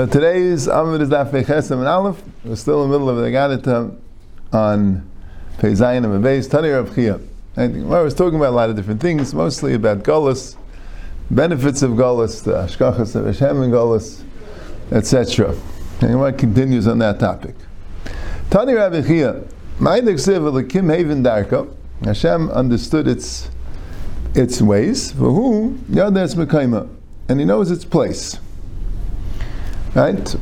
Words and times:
Today's 0.00 0.68
Amud 0.68 1.00
is 1.00 1.08
Daf 1.08 1.72
and 1.72 1.88
Aleph. 1.88 2.22
We're 2.44 2.54
still 2.54 2.84
in 2.84 2.88
the 2.88 2.96
middle 2.96 3.10
of 3.10 3.16
the 3.16 3.32
Gadita 3.32 3.96
on 4.52 5.10
Peizayin 5.56 6.04
and 6.04 6.24
Beis 6.24 6.48
Tani 6.48 6.68
Rav 6.68 6.94
Chia. 6.94 7.18
I 7.56 7.66
was 8.00 8.14
talking 8.14 8.38
about 8.38 8.50
a 8.50 8.54
lot 8.54 8.70
of 8.70 8.76
different 8.76 9.00
things, 9.00 9.34
mostly 9.34 9.74
about 9.74 10.04
Golas, 10.04 10.56
benefits 11.32 11.82
of 11.82 11.94
Golas, 11.94 12.44
the 12.44 12.52
Ashkachas 12.52 13.16
of 13.16 13.26
Hashem 13.26 13.60
and 13.60 13.72
Golas, 13.72 14.22
etc. 14.92 15.56
And 16.00 16.20
what 16.20 16.38
continues 16.38 16.86
on 16.86 17.00
that 17.00 17.18
topic. 17.18 17.56
Tani 18.50 18.74
Rav 18.74 19.04
Chia, 19.04 19.42
Ma'idek 19.80 20.14
Siv 20.14 20.42
Elikim 20.48 20.94
Haven 20.94 21.24
Darka. 21.24 21.68
Hashem 22.04 22.50
understood 22.50 23.08
its 23.08 23.50
its 24.36 24.62
ways. 24.62 25.10
For 25.10 25.32
who? 25.32 25.76
Yades 25.90 26.36
Mekaima. 26.36 26.88
And 27.28 27.40
he 27.40 27.44
knows 27.44 27.72
its 27.72 27.84
place. 27.84 28.38
Right? 29.98 30.36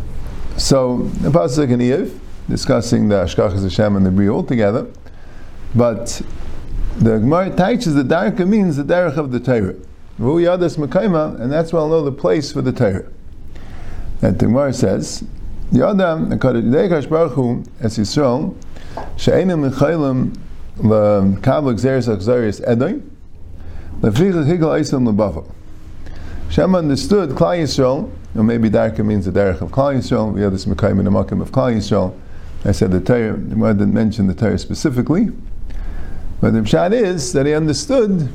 So, 0.58 1.04
the 1.22 1.30
Pasuk 1.30 1.70
in 1.70 1.80
Eiv, 1.80 2.18
discussing 2.46 3.08
the 3.08 3.14
Ashkachas 3.14 3.62
Hashem 3.62 3.96
and 3.96 4.04
the 4.04 4.10
Bri 4.10 4.28
all 4.28 4.44
together, 4.44 4.86
but 5.74 6.20
the 6.98 7.18
Gemara 7.18 7.48
teaches 7.56 7.94
the 7.94 8.02
Darka 8.02 8.46
means 8.46 8.76
the 8.76 8.82
Derech 8.82 9.16
of 9.16 9.32
the 9.32 9.40
Torah. 9.40 9.74
Vu 10.18 10.42
Yadas 10.42 10.76
Mekaima, 10.76 11.40
and 11.40 11.50
that's 11.50 11.72
well 11.72 11.88
know 11.88 12.04
the 12.04 12.12
place 12.12 12.52
for 12.52 12.60
the 12.60 12.70
Torah. 12.70 13.10
And 14.20 14.38
the 14.38 14.44
Gemara 14.44 14.74
says, 14.74 15.24
Yadam, 15.72 16.38
Akadosh 16.38 17.08
Baruch 17.08 17.32
Hu, 17.32 17.64
as 17.80 17.96
Yisrael, 17.96 18.54
She'enim 19.16 19.70
Mechaylim 19.70 20.36
L'Kabel 20.80 21.72
Xeris 21.72 22.14
Achzarius 22.14 22.60
Edoi, 22.68 23.00
L'Fricha 24.02 24.44
Higel 24.44 24.68
Eisim 24.68 25.08
L'Bava. 25.08 25.50
Shem 26.50 26.74
understood 26.74 27.30
Klal 27.30 27.62
Yisrael, 27.62 28.10
or 28.34 28.42
maybe 28.42 28.70
Darka 28.70 29.04
means 29.04 29.24
the 29.26 29.32
Derech 29.32 29.60
of 29.60 29.70
Klal 29.70 29.96
Yisrael. 29.96 30.32
We 30.32 30.42
have 30.42 30.52
this 30.52 30.64
Mekayim 30.64 31.00
and 31.00 31.08
Amakim 31.08 31.42
of 31.42 31.50
Klal 31.50 31.74
Yisrael. 31.74 32.14
I 32.64 32.72
said 32.72 32.90
the 32.90 33.00
Torah, 33.00 33.32
I 33.34 33.72
didn't 33.72 33.94
mention 33.94 34.26
the 34.26 34.34
Torah 34.34 34.58
specifically, 34.58 35.28
but 36.40 36.52
the 36.52 36.60
Pshat 36.60 36.92
is 36.92 37.32
that 37.32 37.46
he 37.46 37.54
understood. 37.54 38.32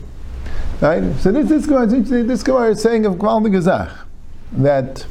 Right. 0.82 1.16
So 1.20 1.32
this 1.32 1.48
this 1.50 1.66
Gemara, 1.66 1.86
this 1.86 2.44
Gemara 2.44 2.72
is 2.72 2.82
saying 2.82 3.06
of 3.06 3.16
Klal 3.16 3.46
Gazach 3.48 3.92
that 4.54 5.06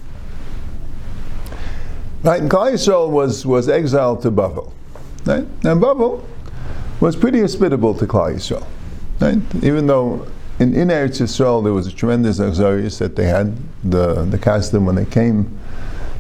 right, 2.23 2.43
Klal 2.43 2.73
Yisrael 2.73 3.11
was 3.11 3.47
was 3.47 3.69
exiled 3.69 4.23
to 4.23 4.31
Bavel. 4.31 4.73
Right, 5.25 5.47
and 5.65 5.81
Bavel 5.83 6.25
was 7.01 7.17
pretty 7.17 7.41
hospitable 7.41 7.95
to 7.95 8.07
Klal 8.07 8.35
Yisrael. 8.35 8.67
Right, 9.21 9.41
even 9.63 9.87
though 9.87 10.27
in, 10.61 10.75
in 10.75 10.89
Eretz 10.89 11.23
Yisrael, 11.23 11.65
there 11.65 11.73
was 11.73 11.87
a 11.87 11.93
tremendous 11.93 12.39
exodus 12.39 12.99
that 12.99 13.17
they 13.17 13.25
had, 13.25 13.57
the, 13.83 14.27
the 14.27 14.39
custom 14.39 14.85
when 14.85 14.95
they 14.95 15.07
came, 15.07 15.59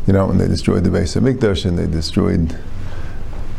you 0.06 0.14
know, 0.14 0.26
when 0.26 0.38
they 0.38 0.48
destroyed 0.48 0.82
the 0.82 0.90
base 0.90 1.14
of 1.14 1.24
Mikdash 1.24 1.66
and 1.66 1.78
they 1.78 1.86
destroyed, 1.86 2.58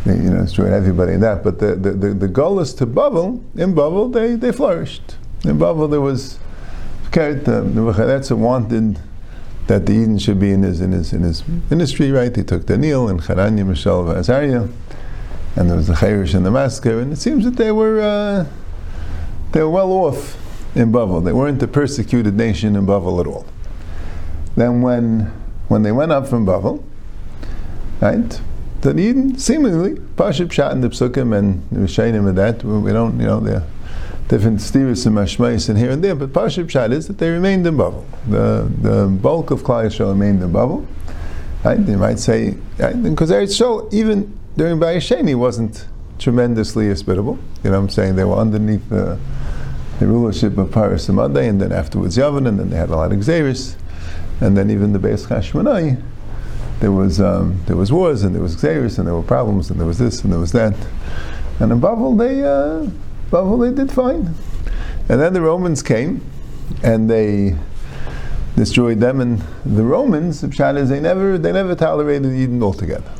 they, 0.05 0.15
you 0.15 0.31
know, 0.31 0.41
destroyed 0.41 0.73
everybody 0.73 1.13
in 1.13 1.21
that. 1.21 1.43
But 1.43 1.59
the, 1.59 1.75
the, 1.75 1.91
the, 1.91 2.13
the 2.15 2.27
goal 2.27 2.59
is 2.59 2.73
to 2.75 2.87
Bavel, 2.87 3.43
in 3.55 3.75
Bavel, 3.75 4.11
they, 4.11 4.33
they 4.33 4.51
flourished. 4.51 5.17
In 5.43 5.59
Bavel, 5.59 5.89
there 5.89 6.01
was, 6.01 6.39
the 7.11 7.63
Nebuchadnezzar 7.75 8.35
wanted 8.35 8.99
that 9.67 9.85
the 9.85 9.93
Eden 9.93 10.17
should 10.17 10.39
be 10.39 10.51
in 10.51 10.63
his, 10.63 10.81
in 10.81 10.93
his, 10.93 11.13
in 11.13 11.21
his 11.21 11.47
ministry, 11.69 12.09
right? 12.09 12.35
He 12.35 12.43
took 12.43 12.65
Daniel 12.65 13.07
and 13.07 13.21
Chananya, 13.21 13.67
Mishael, 13.67 14.09
Azariah, 14.09 14.67
and 15.55 15.69
there 15.69 15.77
was 15.77 15.87
the 15.87 15.93
Chayrish 15.93 16.33
and 16.33 16.43
the 16.43 16.49
massacre, 16.49 16.99
and 16.99 17.13
it 17.13 17.17
seems 17.17 17.45
that 17.45 17.57
they 17.57 17.71
were, 17.71 18.01
uh, 18.01 18.45
they 19.51 19.61
were 19.61 19.69
well 19.69 19.91
off 19.91 20.40
in 20.75 20.91
Bavel. 20.91 21.23
They 21.23 21.33
weren't 21.33 21.61
a 21.61 21.67
persecuted 21.67 22.35
nation 22.35 22.75
in 22.75 22.85
Bavel 22.85 23.19
at 23.19 23.27
all. 23.27 23.45
Then 24.55 24.81
when 24.81 25.31
when 25.67 25.83
they 25.83 25.91
went 25.91 26.11
up 26.11 26.27
from 26.27 26.45
Bavel, 26.45 26.83
right, 28.01 28.41
the 28.81 28.97
Eden 28.97 29.37
seemingly 29.37 29.93
Pashib 30.15 30.51
shot 30.51 30.73
in 30.73 30.81
the 30.81 30.89
Psukim 30.89 31.37
and 31.37 31.63
the 31.71 31.79
Rishayim 31.81 32.27
and 32.27 32.37
that 32.37 32.63
we 32.63 32.91
don't 32.91 33.19
you 33.19 33.25
know 33.25 33.39
they're 33.39 33.63
different 34.27 34.61
steers 34.61 35.05
and 35.05 35.17
mashmais 35.17 35.67
and 35.67 35.77
here 35.77 35.91
and 35.91 36.01
there, 36.03 36.15
but 36.15 36.31
Pashib 36.31 36.69
shot 36.69 36.91
is 36.91 37.07
that 37.07 37.17
they 37.17 37.29
remained 37.29 37.65
in 37.67 37.75
Bavel. 37.75 38.05
The 38.29 38.69
the 38.81 39.07
bulk 39.07 39.51
of 39.51 39.63
Klal 39.63 39.97
remained 39.99 40.41
in 40.41 40.51
Bavel. 40.51 40.85
Right? 41.63 41.85
They 41.85 41.95
might 41.95 42.19
say 42.19 42.55
because 42.77 43.29
Eretz 43.29 43.53
Yisrael 43.59 43.93
even 43.93 44.37
during 44.57 44.79
Bayesheni 44.79 45.35
wasn't 45.35 45.85
tremendously 46.17 46.87
hospitable. 46.87 47.37
You 47.63 47.71
know 47.71 47.77
what 47.77 47.83
I'm 47.83 47.89
saying? 47.89 48.15
They 48.15 48.23
were 48.23 48.35
underneath 48.35 48.87
the 48.89 49.19
the 50.01 50.07
rulership 50.07 50.57
of 50.57 50.71
Paras 50.71 51.07
Madai, 51.09 51.45
and 51.45 51.61
then 51.61 51.71
afterwards 51.71 52.17
Yavin, 52.17 52.47
and 52.47 52.59
then 52.59 52.71
they 52.71 52.75
had 52.75 52.89
a 52.89 52.95
lot 52.95 53.11
of 53.11 53.19
Xeris, 53.19 53.75
and 54.39 54.57
then 54.57 54.71
even 54.71 54.93
the 54.93 54.99
Beis 54.99 55.27
Hashmonai, 55.27 56.01
there 56.79 56.91
was 56.91 57.21
um, 57.21 57.59
there 57.67 57.75
was 57.75 57.91
wars 57.91 58.23
and 58.23 58.33
there 58.33 58.41
was 58.41 58.55
Xeris 58.55 58.97
and 58.97 59.05
there 59.05 59.13
were 59.13 59.21
problems 59.21 59.69
and 59.69 59.79
there 59.79 59.85
was 59.85 59.99
this 59.99 60.23
and 60.23 60.33
there 60.33 60.39
was 60.39 60.53
that, 60.53 60.73
and 61.59 61.71
in 61.71 61.79
Bavel 61.79 62.17
they 62.17 62.43
uh, 62.43 62.89
Bavel 63.29 63.61
they 63.61 63.75
did 63.75 63.91
fine, 63.91 64.33
and 65.07 65.21
then 65.21 65.33
the 65.33 65.41
Romans 65.41 65.83
came, 65.83 66.25
and 66.81 67.07
they 67.07 67.55
destroyed 68.55 68.99
them, 68.99 69.21
and 69.21 69.43
the 69.63 69.83
Romans, 69.83 70.41
Pshat 70.41 70.89
they 70.89 70.99
never 70.99 71.37
they 71.37 71.51
never 71.51 71.75
tolerated 71.75 72.33
Eden 72.33 72.63
altogether. 72.63 73.11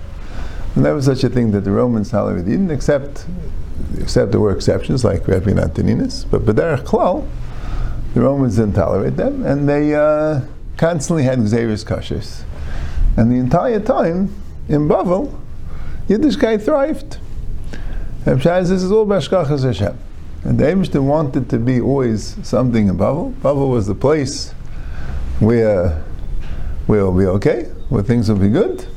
And 0.73 0.83
there 0.83 0.95
was 0.95 1.05
such 1.05 1.23
a 1.23 1.29
thing 1.29 1.51
that 1.51 1.61
the 1.61 1.71
Romans 1.71 2.09
tolerated 2.09 2.51
Eden, 2.51 2.71
except 2.71 3.27
except 3.99 4.31
there 4.31 4.39
were 4.39 4.55
exceptions 4.55 5.03
like 5.03 5.27
Rabbi 5.27 5.51
Antoninus, 5.51 6.23
but 6.23 6.45
B'derech 6.45 6.83
Klal, 6.83 7.27
the 8.13 8.21
Romans 8.21 8.57
didn't 8.57 8.73
tolerate 8.73 9.17
them, 9.17 9.45
and 9.45 9.67
they 9.67 9.95
uh, 9.95 10.41
constantly 10.77 11.23
had 11.23 11.39
Xeris 11.39 11.85
Kashers. 11.85 12.43
And 13.17 13.31
the 13.31 13.35
entire 13.35 13.79
time, 13.79 14.33
in 14.67 14.87
Bavel, 14.87 15.37
Yiddishkeit 16.07 16.63
thrived. 16.63 17.19
Shai 18.25 18.61
this 18.61 18.71
is 18.71 18.91
all 18.91 19.05
Bashkachas 19.05 19.63
Hashem. 19.63 19.97
And 20.43 20.59
the 20.59 20.65
Eibishter 20.65 21.03
wanted 21.03 21.49
to 21.49 21.59
be 21.59 21.79
always 21.81 22.35
something 22.47 22.87
in 22.87 22.97
Bavel. 22.97 23.33
Bavel 23.41 23.69
was 23.69 23.87
the 23.87 23.95
place 23.95 24.51
where 25.39 26.03
we'll 26.87 27.15
be 27.15 27.25
okay, 27.25 27.63
where 27.89 28.03
things 28.03 28.29
will 28.29 28.37
be 28.37 28.49
good, 28.49 28.87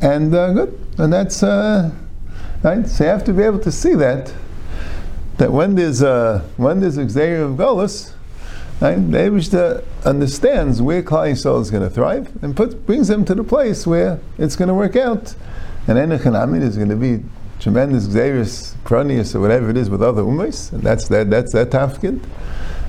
and 0.00 0.34
uh, 0.34 0.52
good. 0.52 0.86
And 0.98 1.12
that's 1.12 1.42
uh, 1.42 1.90
Right? 2.62 2.86
So 2.86 3.04
you 3.04 3.10
have 3.10 3.24
to 3.24 3.32
be 3.32 3.42
able 3.42 3.60
to 3.60 3.72
see 3.72 3.94
that 3.94 4.32
that 5.38 5.52
when 5.52 5.76
there's 5.76 6.02
a 6.02 6.44
when 6.56 6.80
there's 6.80 6.98
a 6.98 7.02
of 7.02 7.52
Golas, 7.52 8.12
right, 8.80 8.96
the 8.96 9.84
understands 10.04 10.82
where 10.82 11.02
Klal 11.02 11.30
Yisrael 11.30 11.62
is 11.62 11.70
going 11.70 11.84
to 11.84 11.90
thrive 11.90 12.30
and 12.42 12.54
brings 12.86 13.08
them 13.08 13.24
to 13.24 13.34
the 13.34 13.44
place 13.44 13.86
where 13.86 14.20
it's 14.36 14.56
going 14.56 14.68
to 14.68 14.74
work 14.74 14.96
out. 14.96 15.34
And 15.86 15.96
Enochanamid 15.96 16.62
is 16.62 16.76
going 16.76 16.90
to 16.90 16.96
be 16.96 17.24
tremendous 17.60 18.08
Xerius, 18.08 18.74
Cronius, 18.84 19.34
or 19.34 19.40
whatever 19.40 19.70
it 19.70 19.76
is 19.76 19.88
with 19.88 20.02
other 20.02 20.22
ummahs, 20.22 20.72
and 20.72 20.82
that's 20.82 21.08
that 21.08 21.30
that's 21.30 21.52
that 21.52 21.70
tafkid. 21.70 22.20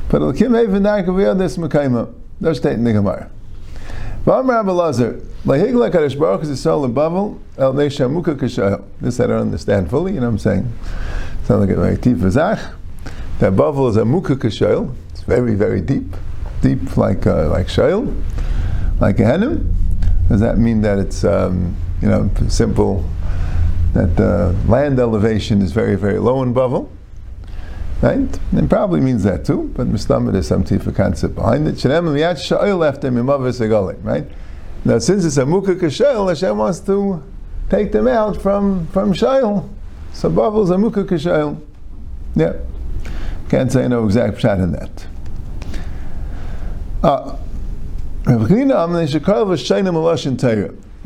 But 0.09 0.22
Elkim 0.22 0.56
Haven 0.56 0.84
Darkaviyah 0.84 1.38
this 1.38 1.57
Mekaima. 1.57 2.13
They're 2.41 2.56
stating 2.56 2.84
the 2.84 2.94
Gemara. 2.94 3.30
This 4.25 4.34
I 9.19 9.28
don't 9.28 9.41
understand 9.41 9.90
fully, 9.90 10.13
you 10.13 10.19
know 10.19 10.25
what 10.25 10.31
I'm 10.31 10.38
saying? 10.38 10.74
Sounds 11.46 11.62
like 11.62 11.69
a 11.69 11.80
very 11.80 11.97
deep 11.97 12.18
v'zach. 12.18 12.75
That 13.40 13.53
Bavel 13.53 13.90
is 13.90 13.96
a 13.96 14.03
Muka 14.03 14.35
Kashayel. 14.35 14.94
It's 15.12 15.22
very, 15.22 15.56
very 15.56 15.81
deep. 15.81 16.16
Deep 16.62 16.97
like 16.97 17.25
uh, 17.25 17.50
like 17.50 17.68
Shayel, 17.68 18.22
like 19.00 19.18
a 19.19 19.24
Henim. 19.24 19.74
Does 20.28 20.41
that 20.41 20.57
mean 20.57 20.81
that 20.81 21.00
it's, 21.00 21.24
um, 21.24 21.74
you 22.01 22.09
know, 22.09 22.30
simple, 22.50 23.06
that 23.94 24.18
the 24.18 24.53
land 24.68 25.00
elevation 25.00 25.62
is 25.62 25.72
very, 25.72 25.96
very 25.96 26.19
low 26.19 26.44
in 26.44 26.53
Bavel? 26.53 26.90
Right? 28.02 28.40
It 28.54 28.70
probably 28.70 29.02
means 29.02 29.24
that 29.24 29.46
too, 29.46 29.72
but 29.76 29.88
Mustamid 29.88 30.36
is 30.36 30.48
some 30.48 30.64
tifa 30.64 30.96
concept 30.96 31.36
behind 31.36 31.68
it. 31.68 31.84
Right? 34.04 34.25
Now, 34.86 35.00
since 35.00 35.25
it's 35.25 35.36
a 35.38 35.46
Muka 35.46 35.75
Kashel, 35.75 36.30
Hashem 36.30 36.57
wants 36.57 36.80
to 36.81 37.22
take 37.69 37.92
them 37.92 38.07
out 38.07 38.42
from, 38.42 38.88
from 38.88 39.13
Shail. 39.13 39.69
So 40.13 40.30
Bavel's 40.30 40.69
a 40.69 40.78
Muka 40.78 41.04
Kashel. 41.04 41.62
Yeah. 42.36 42.54
Can't 43.50 43.72
say 43.72 43.88
no 43.88 44.06
exact 44.06 44.40
shot 44.40 44.60
in 44.60 44.72
that. 44.72 45.07
Uh, 47.04 47.36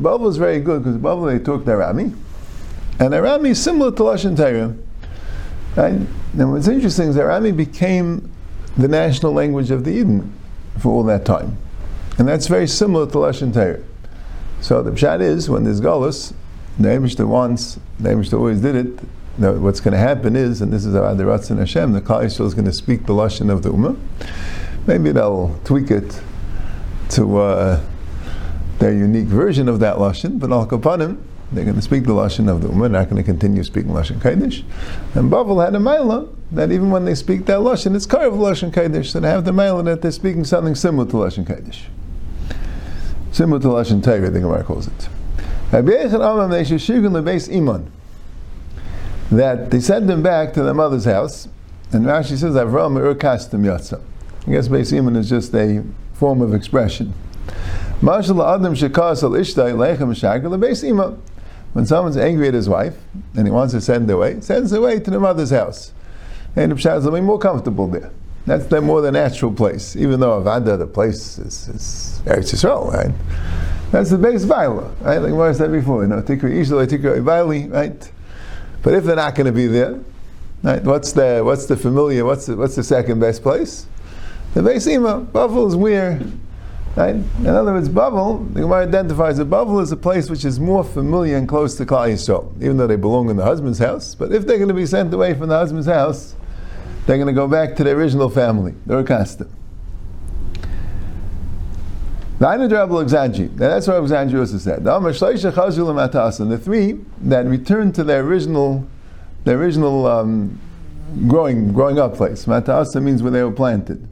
Bavel 0.00 0.28
is 0.28 0.36
very 0.36 0.60
good 0.60 0.82
because 0.82 0.98
Bavel 0.98 1.32
they 1.32 1.42
talk 1.42 1.62
Arami, 1.62 2.14
and 2.98 3.14
Arami 3.14 3.50
is 3.50 3.62
similar 3.62 3.90
to 3.92 4.02
Lashon 4.02 4.36
Torah. 4.36 4.74
Right? 5.76 6.00
Now, 6.34 6.52
what's 6.52 6.68
interesting 6.68 7.08
is 7.08 7.14
that 7.16 7.22
Arami 7.22 7.56
became 7.56 8.30
the 8.76 8.88
national 8.88 9.32
language 9.32 9.70
of 9.70 9.84
the 9.84 9.92
Eden 9.92 10.32
for 10.78 10.92
all 10.92 11.02
that 11.04 11.24
time. 11.24 11.56
And 12.18 12.28
that's 12.28 12.46
very 12.46 12.66
similar 12.66 13.06
to 13.06 13.12
Lashon 13.12 13.52
Torah. 13.52 13.82
So 14.60 14.82
the 14.82 14.92
pshat 14.92 15.20
is, 15.20 15.50
when 15.50 15.64
there's 15.64 15.80
Golas, 15.80 16.32
the 16.78 16.88
Eibishter 16.88 17.26
wants, 17.26 17.78
the 17.98 18.10
Eibishter 18.10 18.38
always 18.38 18.60
did 18.60 18.76
it, 18.76 19.00
what's 19.36 19.80
going 19.80 19.92
to 19.92 19.98
happen 19.98 20.36
is, 20.36 20.62
and 20.62 20.72
this 20.72 20.84
is 20.84 20.94
how 20.94 21.12
the 21.14 21.24
Ratzin 21.24 21.58
Hashem, 21.58 21.92
the 21.92 22.00
Klal 22.00 22.24
Yisrael 22.24 22.46
is 22.46 22.54
going 22.54 22.66
to 22.66 22.72
speak 22.72 23.06
the 23.06 23.12
Lashon 23.12 23.50
of 23.50 23.62
the 23.62 23.70
Ummah. 23.70 23.98
Maybe 24.86 25.12
they'll 25.12 25.58
tweak 25.64 25.90
it 25.90 26.20
to, 27.10 27.38
uh, 27.38 27.80
their 28.78 28.92
unique 28.92 29.26
version 29.26 29.68
of 29.68 29.80
that 29.80 29.96
lashon, 29.96 30.38
but 30.38 30.50
al 30.50 30.66
kapanim, 30.66 31.18
they're 31.54 31.64
going 31.64 31.76
to 31.76 31.82
speak 31.82 32.04
the 32.04 32.12
lashon 32.12 32.50
of 32.50 32.60
the 32.62 32.68
woman, 32.68 32.92
not 32.92 33.08
going 33.08 33.22
to 33.22 33.22
continue 33.22 33.62
speaking 33.64 33.90
lashon 33.90 34.18
kodesh. 34.18 34.62
And 35.14 35.30
Bavel 35.30 35.64
had 35.64 35.74
a 35.74 35.80
mila 35.80 36.28
that 36.52 36.70
even 36.70 36.90
when 36.90 37.04
they 37.04 37.14
speak 37.14 37.46
that 37.46 37.60
lashon, 37.60 37.94
it's 37.94 38.06
of 38.06 38.12
lashon 38.12 38.72
kodesh. 38.72 39.06
So 39.06 39.20
they 39.20 39.30
have 39.30 39.44
the 39.44 39.52
mila 39.52 39.82
that 39.84 40.02
they're 40.02 40.10
speaking 40.10 40.44
something 40.44 40.74
similar 40.74 41.08
to 41.10 41.16
lashon 41.16 41.46
kodesh, 41.46 41.84
similar 43.32 43.60
to 43.60 43.68
lashon 43.68 44.02
Torah, 44.02 44.30
the 44.30 44.40
Gemara 44.40 44.64
calls 44.64 44.88
it. 44.88 45.08
That 49.30 49.70
they 49.70 49.80
sent 49.80 50.06
them 50.06 50.22
back 50.22 50.52
to 50.52 50.62
their 50.62 50.74
mother's 50.74 51.04
house, 51.06 51.48
and 51.92 52.06
Rashi 52.06 52.36
says, 52.36 52.54
Avram 52.54 52.98
urkastim 52.98 53.62
yatsa. 53.62 54.00
I 54.46 54.50
guess 54.50 54.68
Beis 54.68 54.96
Iman 54.96 55.16
is 55.16 55.28
just 55.28 55.54
a 55.54 55.82
form 56.12 56.42
of 56.42 56.52
expression. 56.54 57.14
When 61.74 61.86
someone's 61.86 62.16
angry 62.16 62.48
at 62.48 62.54
his 62.54 62.68
wife 62.68 62.96
and 63.36 63.46
he 63.46 63.52
wants 63.52 63.74
to 63.74 63.80
send 63.80 64.08
her 64.08 64.14
away, 64.14 64.40
sends 64.40 64.70
her 64.70 64.78
away 64.78 65.00
to 65.00 65.10
the 65.10 65.20
mother's 65.20 65.50
house. 65.50 65.92
And 66.56 66.72
the 66.72 66.76
Pshat 66.76 66.98
is 66.98 67.10
be 67.10 67.20
more 67.20 67.38
comfortable 67.38 67.88
there. 67.88 68.10
That's 68.46 68.66
the 68.66 68.80
more 68.80 69.00
the 69.00 69.10
natural 69.10 69.52
place, 69.52 69.96
even 69.96 70.20
though 70.20 70.40
Avada, 70.40 70.78
the 70.78 70.86
place 70.86 71.38
is, 71.38 71.68
is 71.68 72.22
Eretz 72.26 72.52
Yisrael, 72.52 72.92
right? 72.92 73.12
That's 73.90 74.10
the 74.10 74.18
base 74.18 74.44
Vaila, 74.44 75.00
right? 75.00 75.18
Like 75.18 75.32
what 75.32 75.48
I 75.48 75.52
said 75.52 75.72
before, 75.72 76.02
you 76.02 76.08
know, 76.08 76.20
Tikra 76.20 76.52
Ishla, 76.52 76.86
Tikra 76.86 77.18
Ivali, 77.18 77.72
right? 77.72 78.12
But 78.82 78.94
if 78.94 79.04
they're 79.04 79.16
not 79.16 79.34
going 79.34 79.46
to 79.46 79.52
be 79.52 79.66
there, 79.66 79.98
right, 80.62 80.82
what's 80.82 81.12
the, 81.12 81.42
what's 81.44 81.66
the 81.66 81.76
familiar, 81.76 82.24
what's 82.24 82.46
the, 82.46 82.56
what's 82.56 82.76
the 82.76 82.84
second 82.84 83.18
best 83.18 83.42
place? 83.42 83.86
The 84.52 84.60
Beis 84.60 84.86
Ima, 84.86 85.26
is 85.66 85.74
where, 85.74 86.20
right? 86.96 87.14
In 87.14 87.46
other 87.46 87.72
words, 87.72 87.88
Bavel, 87.88 88.52
the 88.54 88.60
Gemara 88.60 88.82
identifies 88.86 89.38
that 89.38 89.50
Bavel 89.50 89.82
is 89.82 89.92
a 89.92 89.96
place 89.96 90.30
which 90.30 90.44
is 90.44 90.60
more 90.60 90.84
familiar 90.84 91.36
and 91.36 91.48
close 91.48 91.74
to 91.76 91.86
Klal 91.86 92.12
Yisrael, 92.12 92.54
even 92.62 92.76
though 92.76 92.86
they 92.86 92.96
belong 92.96 93.30
in 93.30 93.36
the 93.36 93.44
husband's 93.44 93.78
house. 93.78 94.14
But 94.14 94.32
if 94.32 94.46
they're 94.46 94.58
going 94.58 94.68
to 94.68 94.74
be 94.74 94.86
sent 94.86 95.12
away 95.12 95.34
from 95.34 95.48
the 95.48 95.56
husband's 95.56 95.86
house, 95.86 96.34
they're 97.06 97.16
going 97.16 97.26
to 97.26 97.32
go 97.32 97.48
back 97.48 97.76
to 97.76 97.84
their 97.84 97.96
original 97.96 98.30
family, 98.30 98.74
their 98.86 99.02
custom. 99.02 99.50
That's 102.38 103.86
what 103.86 103.96
Alexandria 103.96 104.40
also 104.40 104.58
said. 104.58 104.84
The 104.84 106.60
three 106.62 106.98
that 107.22 107.46
returned 107.46 107.94
to 107.94 108.04
their 108.04 108.22
original, 108.22 108.86
their 109.44 109.56
original 109.56 110.06
um, 110.06 110.58
growing, 111.28 111.72
growing 111.72 111.98
up 111.98 112.16
place. 112.16 112.46
Matasa 112.46 113.02
means 113.02 113.22
where 113.22 113.30
they 113.30 113.42
were 113.42 113.52
planted. 113.52 114.06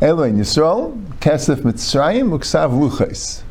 Eloin 0.00 0.38
Yisrael, 0.38 0.98
Kesef 1.22 1.58
Mitzrayim, 1.58 2.36
Uksav 2.36 2.72
Luchais. 2.72 3.42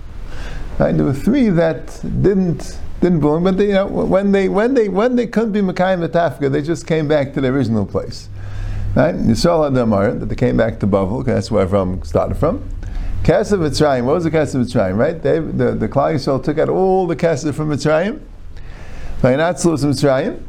Right? 0.77 0.91
There 0.91 1.06
were 1.06 1.13
three 1.13 1.47
that 1.47 1.88
didn't 2.21 2.77
didn't 3.00 3.21
belong, 3.21 3.45
but 3.45 3.57
they, 3.57 3.68
you 3.68 3.73
know, 3.73 3.88
when 3.88 4.33
they 4.33 4.50
when 4.50 4.73
they 4.73 4.89
when 4.89 5.15
they 5.15 5.25
couldn't 5.25 5.53
be 5.53 5.62
Mekayim 5.62 6.06
Metafka, 6.06 6.51
they 6.51 6.62
just 6.62 6.85
came 6.85 7.07
back 7.07 7.33
to 7.33 7.39
the 7.39 7.47
original 7.47 7.85
place. 7.85 8.27
Right? 8.94 9.15
Yisrael 9.15 9.63
had 9.63 9.73
the 9.73 9.83
Amar, 9.83 10.12
that 10.12 10.25
they 10.25 10.35
came 10.35 10.57
back 10.57 10.81
to 10.81 10.88
Bavel, 10.88 11.23
that's 11.23 11.50
where 11.50 11.65
Avram 11.65 12.06
started 12.06 12.35
from. 12.35 12.69
Kesef 13.23 13.57
Mitzrayim, 13.59 14.03
what 14.03 14.15
was 14.15 14.25
the 14.25 14.31
Kesef 14.31 14.65
Mitzrayim, 14.65 14.97
right? 14.97 15.21
They, 15.21 15.39
the, 15.39 15.73
the 15.73 15.88
Klal 15.88 16.13
Yisrael 16.13 16.44
took 16.44 16.57
out 16.57 16.68
all 16.68 17.07
the 17.07 17.15
Kesef 17.15 17.53
from 17.53 17.69
Mitzrayim. 17.69 18.19
Vainatzlus 19.21 19.85
Mitzrayim. 19.85 20.44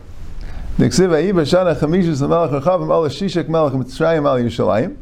The 0.77 0.87
Ksiv 0.87 1.11
Ayi 1.11 1.33
Bashana 1.33 1.79
Chamishus 1.79 2.27
Melech 2.29 2.63
Rechavim 2.63 2.91
Al 2.91 3.05
Shishak 3.05 3.49
Melech 3.49 3.75
Mitzrayim 3.75 4.27
Al 4.27 4.39
Yishalayim. 4.39 4.97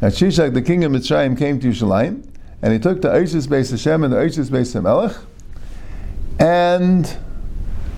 And 0.00 0.12
Shishak, 0.12 0.54
the 0.54 0.62
king 0.62 0.84
of 0.84 0.92
Mitzrayim, 0.92 1.38
came 1.38 1.60
to 1.60 1.68
Yerushalayim, 1.68 2.26
and 2.62 2.72
he 2.72 2.78
took 2.78 3.00
the 3.02 3.08
Oishis 3.08 3.46
Beis 3.46 3.70
Hashem 3.70 4.04
and 4.04 4.12
the 4.12 4.16
Oishis 4.16 4.50
Beis 4.50 4.80
Melech, 4.82 5.16
and 6.38 7.16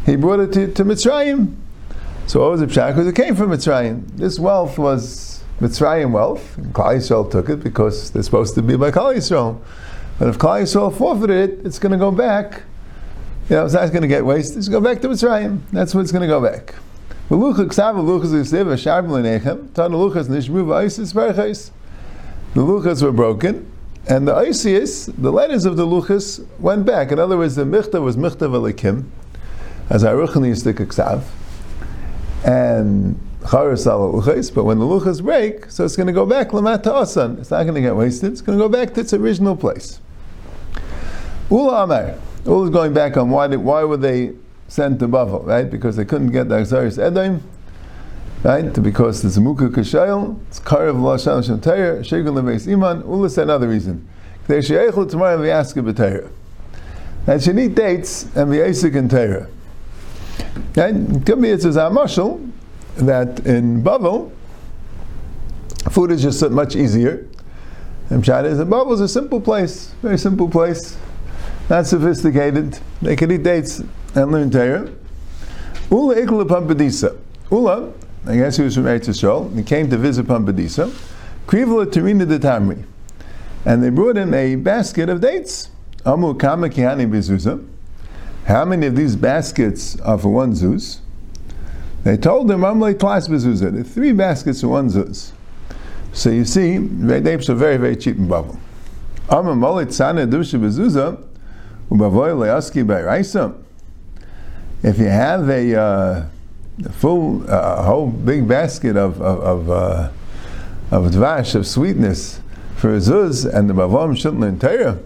he 0.04 0.16
brought 0.16 0.40
it 0.40 0.52
to, 0.52 0.72
to 0.74 0.84
Mitzrayim. 0.84 1.56
So 2.26 2.40
what 2.40 2.50
was 2.50 2.60
the 2.60 2.66
pshat? 2.66 2.88
Because 2.88 3.06
it 3.06 3.14
came 3.14 3.34
from 3.36 3.50
Mitzrayim. 3.50 4.16
This 4.16 4.38
wealth 4.38 4.78
was 4.78 5.44
Mitzrayim 5.60 6.10
wealth. 6.10 6.58
And 6.58 6.74
Klal 6.74 6.96
Yisrael 6.96 7.30
took 7.30 7.48
it 7.48 7.62
because 7.62 8.10
they're 8.10 8.22
supposed 8.22 8.54
to 8.56 8.62
be 8.62 8.76
by 8.76 8.90
Klal 8.90 9.14
Yisrael. 9.14 9.60
But 10.18 10.28
if 10.28 10.38
Klal 10.38 10.62
Yisrael 10.62 10.96
forfeited 10.96 11.50
it, 11.50 11.66
it's 11.66 11.78
going 11.78 11.92
to 11.92 11.98
go 11.98 12.10
back. 12.10 12.62
You 13.48 13.56
know, 13.56 13.64
it's 13.64 13.74
not 13.74 13.90
going 13.90 14.02
to 14.02 14.08
get 14.08 14.26
wasted. 14.26 14.58
It's 14.58 14.68
going 14.68 14.82
to 14.82 14.88
go 14.88 14.94
back 14.94 15.02
to 15.02 15.08
Mitzrayim. 15.08 15.60
That's 15.72 15.94
what's 15.94 16.10
going 16.10 16.22
to 16.22 16.28
go 16.28 16.40
back. 16.40 16.74
The 22.56 22.62
luchas 22.62 23.02
were 23.02 23.12
broken, 23.12 23.70
and 24.08 24.26
the 24.26 24.34
Isis, 24.34 25.04
the 25.04 25.30
letters 25.30 25.66
of 25.66 25.76
the 25.76 25.86
luchas, 25.86 26.42
went 26.58 26.86
back. 26.86 27.12
In 27.12 27.18
other 27.18 27.36
words, 27.36 27.54
the 27.54 27.64
michta 27.64 28.00
was 28.00 28.16
michta 28.16 28.48
v'lekim, 28.48 29.10
as 29.90 30.02
Aruchani 30.02 30.46
used 30.46 30.64
to 30.64 30.72
ksav, 30.72 31.22
and 32.46 33.20
charas 33.42 33.86
al 33.86 34.10
luchas. 34.10 34.54
But 34.54 34.64
when 34.64 34.78
the 34.78 34.86
luchas 34.86 35.22
break, 35.22 35.70
so 35.70 35.84
it's 35.84 35.96
going 35.96 36.06
to 36.06 36.14
go 36.14 36.24
back 36.24 36.48
lamata 36.48 37.02
asan. 37.02 37.38
It's 37.40 37.50
not 37.50 37.64
going 37.64 37.74
to 37.74 37.82
get 37.82 37.94
wasted. 37.94 38.32
It's 38.32 38.40
going 38.40 38.58
to 38.58 38.64
go 38.64 38.70
back 38.70 38.94
to 38.94 39.02
its 39.02 39.12
original 39.12 39.54
place. 39.54 40.00
Ula 41.50 41.82
Amar. 41.82 42.14
Ula 42.46 42.64
is 42.64 42.70
going 42.70 42.94
back 42.94 43.18
on 43.18 43.28
why, 43.28 43.48
did, 43.48 43.58
why 43.58 43.84
were 43.84 43.98
they 43.98 44.32
sent 44.68 44.98
to 45.00 45.08
Bavel, 45.08 45.44
right? 45.44 45.70
Because 45.70 45.96
they 45.96 46.06
couldn't 46.06 46.32
get 46.32 46.48
the 46.48 46.54
Azaris 46.54 46.98
Edom 46.98 47.42
right? 48.46 48.82
Because 48.82 49.24
it's 49.24 49.38
muka 49.38 49.68
kashayel, 49.68 50.38
it's 50.46 50.60
karev 50.60 50.94
lashon 50.94 51.44
shem 51.44 51.60
teir, 51.60 51.98
shegun 52.00 52.34
lemeis 52.34 52.72
iman. 52.72 53.02
Ulas 53.02 53.38
another 53.38 53.68
reason. 53.68 54.08
They 54.46 54.58
sheichel 54.58 55.10
tomorrow 55.10 55.38
v'yaska 55.38 55.82
b'teir. 55.82 56.30
And 57.26 57.42
she 57.42 57.52
need 57.52 57.74
dates 57.74 58.22
and 58.36 58.52
the 58.52 58.58
v'yasik 58.58 58.96
and 58.96 59.10
teir. 59.10 59.48
And 60.76 61.26
could 61.26 61.42
be 61.42 61.50
it's 61.50 61.64
a 61.64 61.70
mashal 61.70 62.50
that 62.98 63.40
in 63.44 63.82
Bavel, 63.82 64.30
food 65.90 66.12
is 66.12 66.22
just 66.22 66.48
much 66.50 66.76
easier. 66.76 67.26
And 68.10 68.22
Pshat 68.22 68.44
is 68.44 68.58
that 68.58 68.68
Bavel 68.68 68.92
is 68.92 69.00
a 69.00 69.08
simple 69.08 69.40
place, 69.40 69.92
very 70.02 70.18
simple 70.18 70.48
place, 70.48 70.96
not 71.68 71.86
sophisticated. 71.86 72.78
They 73.02 73.16
can 73.16 73.32
eat 73.32 73.42
dates 73.42 73.80
and 74.14 74.30
learn 74.30 74.50
Torah. 74.52 74.88
Ula 75.90 76.14
ikla 76.14 76.46
Pumbedisa. 76.46 77.18
Ula 77.50 77.92
I 78.26 78.36
guess 78.36 78.56
he 78.56 78.64
was 78.64 78.74
from 78.74 78.84
Eretz 78.84 79.06
Yisrael. 79.06 79.54
He 79.56 79.62
came 79.62 79.88
to 79.90 79.96
visit 79.96 80.26
Pumbedisa. 80.26 80.90
Krivla 81.46 81.86
Terina 81.86 82.26
de 82.26 82.38
Tamri. 82.38 82.84
And 83.64 83.82
they 83.82 83.90
brought 83.90 84.16
him 84.16 84.34
a 84.34 84.56
basket 84.56 85.08
of 85.08 85.20
dates. 85.20 85.70
Amu 86.04 86.34
Kama 86.34 86.68
Kihani 86.68 87.08
Bezuza. 87.08 87.64
How 88.46 88.64
many 88.64 88.86
of 88.86 88.94
these 88.94 89.16
baskets 89.16 89.98
are 90.00 90.18
for 90.18 90.28
one 90.28 90.52
zuz? 90.52 91.00
They 92.04 92.16
told 92.16 92.48
him, 92.48 92.64
I'm 92.64 92.78
like 92.78 92.98
bezuzah. 92.98 93.72
There 93.72 93.80
are 93.80 93.82
three 93.82 94.12
baskets 94.12 94.60
for 94.60 94.68
one 94.68 94.88
zuz. 94.88 95.32
So 96.12 96.30
you 96.30 96.44
see, 96.44 96.78
dates 96.78 97.50
are 97.50 97.56
very, 97.56 97.76
very 97.76 97.96
cheap 97.96 98.16
in 98.16 98.28
Babel. 98.28 98.56
Amma 99.28 99.56
molit 99.56 99.92
sana 99.92 100.24
dusha 100.28 100.60
bezuzah. 100.60 101.20
If 104.82 104.98
you 104.98 105.06
have 105.06 105.48
a, 105.48 105.80
uh, 105.80 106.26
full, 106.92 107.42
uh, 107.50 107.76
a 107.78 107.82
whole 107.82 108.08
big 108.08 108.46
basket 108.46 108.96
of 108.96 109.20
of 109.20 109.40
of, 109.40 109.70
uh, 109.70 110.10
of 110.90 111.12
dvash 111.12 111.54
of 111.54 111.66
sweetness 111.66 112.40
for 112.76 112.96
zuz, 112.98 113.44
and 113.50 113.68
the 113.70 113.74
bavam 113.74 114.16
shouldn't 114.16 114.40
learn 114.40 114.58
Torah. 114.58 114.98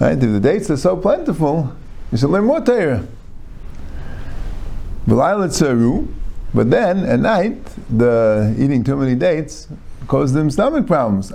Right? 0.00 0.12
If 0.12 0.20
the 0.20 0.40
dates 0.40 0.70
are 0.70 0.76
so 0.76 0.96
plentiful, 0.96 1.72
you 2.10 2.18
should 2.18 2.30
learn 2.30 2.44
more 2.44 2.60
Torah. 2.60 3.06
But 6.54 6.70
then 6.70 7.04
at 7.04 7.20
night, 7.20 7.64
the 7.90 8.54
eating 8.58 8.82
too 8.82 8.96
many 8.96 9.14
dates 9.14 9.68
caused 10.08 10.34
them 10.34 10.50
stomach 10.50 10.86
problems. 10.86 11.30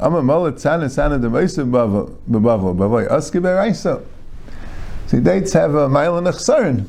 See, 5.08 5.20
dates 5.20 5.54
have 5.54 5.76
a 5.76 5.90
mile 5.90 6.18
and 6.18 6.28
a 6.28 6.32
chsarin. 6.32 6.88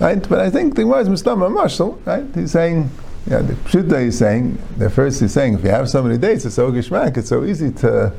Right? 0.00 0.26
But 0.28 0.40
I 0.40 0.50
think 0.50 0.74
the 0.74 0.82
Gemara 0.82 1.00
is 1.00 1.08
Mustama 1.08 1.52
Marshal, 1.52 2.00
right? 2.06 2.24
He's 2.34 2.52
saying, 2.52 2.90
yeah, 3.26 3.42
the 3.42 3.52
Pshuta 3.52 4.02
is 4.02 4.18
saying, 4.18 4.58
the 4.78 4.88
first 4.88 5.20
he's 5.20 5.32
saying, 5.32 5.54
if 5.54 5.62
you 5.62 5.68
have 5.68 5.90
so 5.90 6.02
many 6.02 6.16
dates, 6.16 6.46
it's 6.46 6.54
so 6.54 6.72
gishmak, 6.72 7.18
it's 7.18 7.28
so 7.28 7.44
easy 7.44 7.70
to 7.72 8.12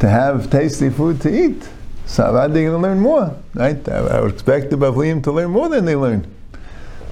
to 0.00 0.08
have 0.08 0.50
tasty 0.50 0.88
food 0.90 1.20
to 1.20 1.28
eat. 1.28 1.68
So 2.06 2.32
they 2.48 2.64
going 2.64 2.72
to 2.72 2.78
learn 2.78 2.98
more? 3.00 3.36
Right? 3.54 3.86
I, 3.88 3.98
I 3.98 4.20
would 4.20 4.32
expect 4.32 4.70
the 4.70 4.76
Bavliim 4.76 5.22
to 5.24 5.32
learn 5.32 5.50
more 5.50 5.68
than 5.68 5.84
they 5.84 5.94
learn. 5.94 6.26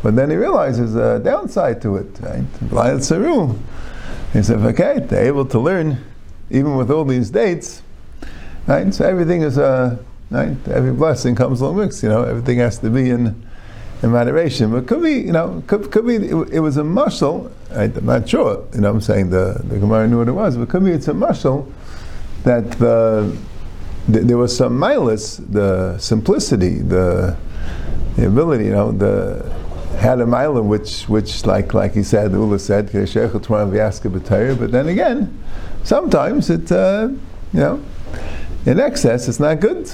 But 0.02 0.16
then 0.16 0.30
he 0.30 0.36
realizes 0.36 0.96
a 0.96 1.20
downside 1.20 1.82
to 1.82 1.96
it, 1.96 2.18
right? 2.20 2.44
Blind 2.62 3.04
Saru. 3.04 3.54
He 4.32 4.42
said, 4.42 4.58
okay, 4.60 5.00
they're 5.00 5.26
able 5.26 5.44
to 5.46 5.58
learn 5.58 6.04
even 6.50 6.76
with 6.76 6.90
all 6.90 7.04
these 7.04 7.30
dates, 7.30 7.82
right? 8.66 8.92
So 8.92 9.04
everything 9.04 9.42
is 9.42 9.58
a, 9.58 9.64
uh, 9.64 9.96
right? 10.30 10.56
Every 10.68 10.92
blessing 10.92 11.34
comes 11.34 11.60
along 11.60 11.76
mixed, 11.78 12.02
you 12.02 12.08
know, 12.08 12.22
everything 12.22 12.58
has 12.58 12.78
to 12.78 12.90
be 12.90 13.10
in 13.10 13.47
in 14.02 14.10
moderation. 14.10 14.70
But 14.70 14.86
could 14.86 15.02
be, 15.02 15.12
you 15.12 15.32
know, 15.32 15.62
could, 15.66 15.90
could 15.90 16.06
be 16.06 16.16
it, 16.16 16.34
it 16.52 16.60
was 16.60 16.76
a 16.76 16.84
muscle. 16.84 17.50
I'm 17.74 18.04
not 18.04 18.28
sure. 18.28 18.64
You 18.74 18.80
know, 18.80 18.90
I'm 18.90 19.00
saying 19.00 19.30
the 19.30 19.60
the 19.64 19.78
Gemara 19.78 20.08
knew 20.08 20.18
what 20.18 20.28
it 20.28 20.32
was, 20.32 20.56
but 20.56 20.68
could 20.68 20.84
be 20.84 20.90
it's 20.92 21.08
a 21.08 21.14
muscle 21.14 21.70
that 22.44 22.72
the 22.72 23.36
th- 24.12 24.24
there 24.24 24.38
was 24.38 24.56
some 24.56 24.78
milus, 24.78 25.40
the 25.52 25.98
simplicity, 25.98 26.78
the, 26.78 27.36
the 28.16 28.26
ability, 28.26 28.64
you 28.66 28.72
know, 28.72 28.92
the 28.92 29.54
had 29.98 30.20
a 30.20 30.26
mile 30.26 30.60
which, 30.62 31.04
which 31.08 31.44
like 31.44 31.74
like 31.74 31.94
he 31.94 32.02
said, 32.04 32.30
Ula 32.32 32.58
said, 32.58 32.90
but 32.92 34.70
then 34.70 34.88
again, 34.88 35.42
sometimes 35.82 36.50
it, 36.50 36.70
uh, 36.70 37.08
you 37.52 37.60
know, 37.60 37.82
in 38.64 38.78
excess, 38.78 39.28
it's 39.28 39.40
not 39.40 39.60
good. 39.60 39.92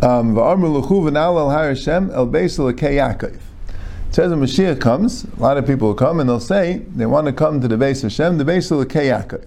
Um, 0.00 0.34
the 0.34 0.42
it 4.08 4.14
says 4.14 4.30
when 4.30 4.40
Mashiach 4.40 4.80
comes, 4.80 5.24
a 5.24 5.40
lot 5.40 5.58
of 5.58 5.66
people 5.66 5.88
will 5.88 5.94
come 5.94 6.20
and 6.20 6.28
they'll 6.28 6.40
say 6.40 6.78
they 6.96 7.04
want 7.04 7.26
to 7.26 7.32
come 7.32 7.60
to 7.60 7.68
the 7.68 7.76
base 7.76 7.98
of 8.04 8.10
Hashem, 8.10 8.38
the 8.38 8.44
base 8.44 8.70
of 8.70 8.78
the 8.78 8.86
Yaakov. 8.86 9.46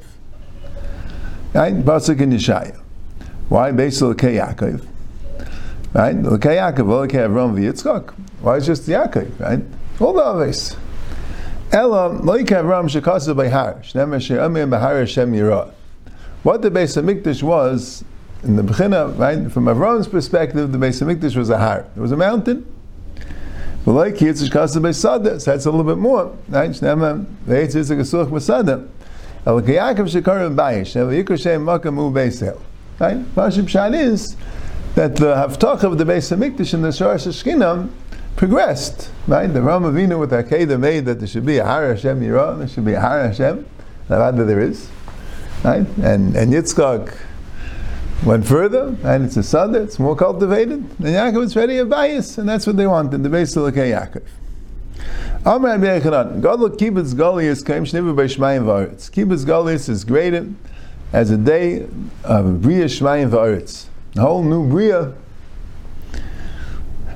Right? 1.53 1.73
Pasuk 1.73 2.21
in 2.21 2.31
Yeshaya. 2.31 2.79
Why 3.49 3.71
base 3.71 4.01
of 4.01 4.17
the 4.17 4.23
Yaakov? 4.27 4.85
Right? 5.93 6.21
The 6.21 6.37
Yaakov, 6.37 7.11
the 7.11 7.17
Avram 7.17 7.55
v'Yitzchak. 7.57 8.13
Why 8.41 8.57
is 8.57 8.65
just 8.67 8.87
Yaakov? 8.87 9.39
Right? 9.39 9.63
All 9.99 10.13
the 10.13 10.21
others. 10.21 10.75
Ella 11.71 12.09
loik 12.09 12.47
Avram 12.47 12.85
shekasa 12.89 13.35
behar. 13.35 13.75
Shnemer 13.81 14.21
she'amir 14.21 14.67
behar 14.67 14.99
Hashem 14.99 15.31
yirah. 15.31 15.73
What 16.43 16.61
the 16.61 16.69
base 16.69 16.97
of 16.97 17.05
Mikdash 17.05 17.41
was 17.41 18.03
in 18.43 18.55
the 18.55 18.63
Bechina, 18.63 19.17
right? 19.17 19.51
From 19.51 19.65
Avram's 19.65 20.07
perspective, 20.07 20.71
the 20.71 20.77
base 20.77 21.01
of 21.01 21.07
Mikdash 21.07 21.35
was 21.35 21.49
a 21.49 21.57
har. 21.57 21.85
It 21.95 21.99
was 21.99 22.11
a 22.11 22.17
mountain. 22.17 22.65
But 23.85 23.93
like 23.93 24.17
here, 24.17 24.29
it's 24.29 24.47
Kasa 24.47 24.79
by 24.79 24.91
Sada, 24.91 25.39
so 25.39 25.51
that's 25.51 25.65
a 25.65 25.71
little 25.71 25.85
bit 25.85 25.97
more. 25.97 26.35
Right? 26.49 26.69
Shnema, 26.69 27.25
the 27.45 27.55
Eitz 27.55 27.75
is 27.75 27.89
a 27.89 27.95
Gesuch 27.95 28.31
Masada. 28.31 28.87
El 29.45 29.61
Kayakam 29.61 30.07
Shekarim 30.07 30.55
Bayish, 30.55 30.95
El 30.95 31.07
Yikr 31.07 31.41
Shem 31.41 31.65
Makam 31.65 31.97
U 31.97 32.11
Beisel. 32.11 32.59
Right? 32.99 33.17
Pashim 33.35 33.67
Shan 33.67 33.95
is 33.95 34.35
that 34.93 35.15
the 35.15 35.33
Haftach 35.33 35.83
of 35.83 35.97
the 35.97 36.03
Beis 36.03 36.35
HaMikdash 36.35 36.75
and 36.75 36.83
the 36.83 36.89
Sharash 36.89 37.27
Shkinam 37.27 37.89
progressed. 38.35 39.09
Right? 39.27 39.47
The 39.47 39.63
Ram 39.63 39.81
Avinu 39.81 40.19
with 40.19 40.31
Akedah 40.31 40.79
made 40.79 41.05
that 41.05 41.17
there 41.17 41.27
should 41.27 41.45
be 41.45 41.57
a 41.57 41.65
Har 41.65 41.87
Hashem 41.87 42.21
Yirah, 42.21 42.59
there 42.59 42.67
should 42.67 42.85
be 42.85 42.93
a 42.93 43.01
Har 43.01 43.19
Hashem. 43.19 43.65
Rather 44.09 44.45
there 44.45 44.59
is. 44.59 44.89
Right? 45.63 45.87
And, 46.03 46.35
and 46.35 46.53
Yitzchak 46.53 47.17
went 48.23 48.45
further, 48.45 48.95
and 49.03 49.25
it's 49.25 49.37
a 49.37 49.43
sada, 49.43 49.81
it's 49.81 49.99
more 49.99 50.15
cultivated. 50.15 50.79
And 50.79 50.99
Yaakov 50.99 51.43
is 51.43 51.55
ready 51.55 51.77
a 51.77 51.85
bias, 51.85 52.37
and 52.37 52.47
that's 52.47 52.67
what 52.67 52.77
they 52.77 52.87
wanted, 52.87 53.23
the 53.23 53.29
base 53.29 53.55
of 53.55 53.73
Yaakov. 53.73 54.23
Amr 55.43 55.69
Rabbi 55.69 55.99
Yechanan, 55.99 56.41
Gadol 56.41 56.69
Kibbutz 56.71 57.15
Galuyos 57.15 57.65
came 57.65 57.83
shnivu 57.83 58.15
by 58.15 58.25
Shmayim 58.25 58.63
V'aretz. 58.63 59.09
Kibbutz 59.09 59.43
Galuyos 59.43 59.89
is 59.89 60.03
greater 60.03 60.47
as 61.13 61.31
a 61.31 61.37
day 61.37 61.87
of 62.23 62.61
Bria 62.61 62.85
Shmayim 62.85 63.31
V'aretz. 63.31 63.87
The 64.13 64.21
whole 64.21 64.43
new 64.43 64.69
Bria. 64.69 65.13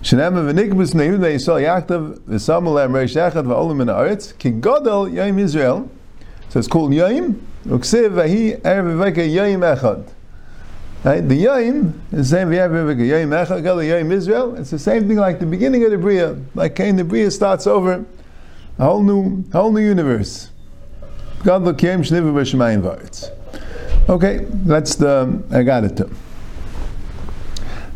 Shenema 0.02 0.52
v'nikbus 0.52 0.96
ne'uda 0.96 1.36
yisrael 1.36 1.86
yaktav 1.86 2.20
v'samul 2.22 2.84
em 2.84 2.94
reish 2.94 3.16
echad 3.16 3.46
v'olim 3.46 3.84
in 3.84 3.90
ha'aretz 3.90 4.36
ki 4.40 4.50
Gadol 4.50 5.10
Yom 5.10 5.38
Yizrael. 5.38 5.88
So 6.50 6.58
it's 6.58 6.68
called 6.68 6.96
Yom, 6.96 7.40
uksiv 7.66 8.10
v'hi 8.10 8.60
erev 8.62 9.14
v'veka 9.14 9.32
Yom 9.32 9.62
echad. 9.62 10.08
Right? 11.06 11.22
The 11.22 11.36
Yom 11.36 12.02
is 12.12 12.32
the 12.32 12.38
same. 12.38 12.50
We 12.50 12.56
have 12.56 12.72
Yom 12.72 12.88
Echad, 12.88 13.64
Yom 13.64 14.10
Yizrael. 14.10 14.60
It's 14.60 14.72
the 14.72 14.80
same 14.80 15.08
thing 15.08 15.18
like 15.18 15.40
the 15.40 15.46
beginning 15.46 15.84
of 15.84 15.92
the 15.92 16.00
Bria. 16.00 16.36
Like 16.56 16.76
Cain, 16.76 16.96
the 16.96 17.04
Bria 17.04 17.30
starts 17.30 17.68
over 17.68 18.04
a 18.80 18.84
whole 18.84 19.04
new, 19.04 19.44
whole 19.52 19.72
new 19.72 19.82
universe. 19.82 20.50
God 21.44 21.62
look 21.62 21.78
Lokiem 21.78 22.00
Shnivu 22.00 22.34
B'Shemayim 22.34 22.82
V'Aretz. 22.82 23.30
Okay, 24.10 24.48
that's 24.50 24.96
the 24.96 25.44
I 25.52 25.62
got 25.62 25.84
it. 25.84 25.96
Too. 25.96 26.10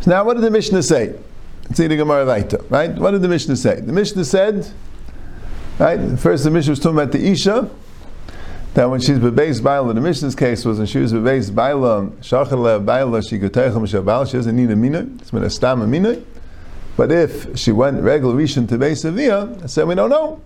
So 0.01 0.11
now, 0.11 0.23
what 0.23 0.35
did 0.35 0.43
the 0.43 0.51
Mishnah 0.51 0.83
say? 0.83 1.15
See 1.73 1.87
the 1.87 1.97
Gemara 1.97 2.25
Vaita, 2.27 2.63
right? 2.69 2.93
What 2.95 3.11
did 3.11 3.23
the 3.23 3.27
Mishnah 3.27 3.55
say? 3.55 3.81
The 3.81 3.91
Mishnah 3.91 4.23
said, 4.23 4.71
right? 5.79 5.97
First, 6.19 6.43
the 6.43 6.51
Mishnah 6.51 6.73
was 6.73 6.79
talking 6.79 6.99
about 6.99 7.11
the 7.11 7.27
Isha 7.27 7.71
that 8.73 8.89
when 8.89 8.99
she's 8.99 9.17
bebeis 9.17 9.61
baila, 9.61 9.93
the 9.93 10.01
Mishnah's 10.01 10.35
case 10.35 10.63
was 10.63 10.77
when 10.77 10.87
she 10.87 10.99
was 10.99 11.11
bebeis 11.11 11.53
baila, 11.53 12.07
shachale 12.21 12.83
baila, 12.85 13.21
she 13.21 13.39
could 13.39 13.53
take 13.53 13.71
shabal, 13.73 14.25
she 14.27 14.37
doesn't 14.37 14.55
need 14.55 14.69
a 14.69 14.75
mina, 14.75 15.07
it's 15.19 15.31
been 15.31 15.43
a 15.43 15.49
stam 15.49 15.81
a 15.81 15.87
mina. 15.87 16.21
But 16.95 17.11
if 17.11 17.57
she 17.57 17.71
went 17.71 18.01
regular 18.01 18.35
rishon 18.35 18.67
to 18.69 18.77
beis 18.77 19.05
avia, 19.05 19.67
said 19.67 19.87
we 19.87 19.95
don't 19.95 20.09
know, 20.09 20.41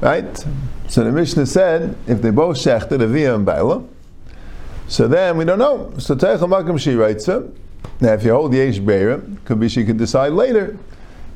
right? 0.00 0.44
So 0.88 1.04
the 1.04 1.12
Mishnah 1.12 1.46
said 1.46 1.96
if 2.06 2.20
they 2.20 2.30
both 2.30 2.56
shechted 2.56 3.00
avia 3.00 3.34
and 3.34 3.46
baila, 3.46 3.84
so 4.88 5.06
then 5.06 5.36
we 5.36 5.44
don't 5.44 5.58
know. 5.58 5.92
So 5.98 6.16
teichel 6.16 6.48
makam 6.48 6.80
she 6.80 6.94
writes 6.94 7.28
it. 7.28 7.44
Now 8.00 8.12
if 8.12 8.24
you 8.24 8.32
hold 8.32 8.54
yesh 8.54 8.78
beira, 8.78 9.22
could 9.44 9.60
be 9.60 9.68
she 9.68 9.84
could 9.84 9.98
decide 9.98 10.32
later. 10.32 10.76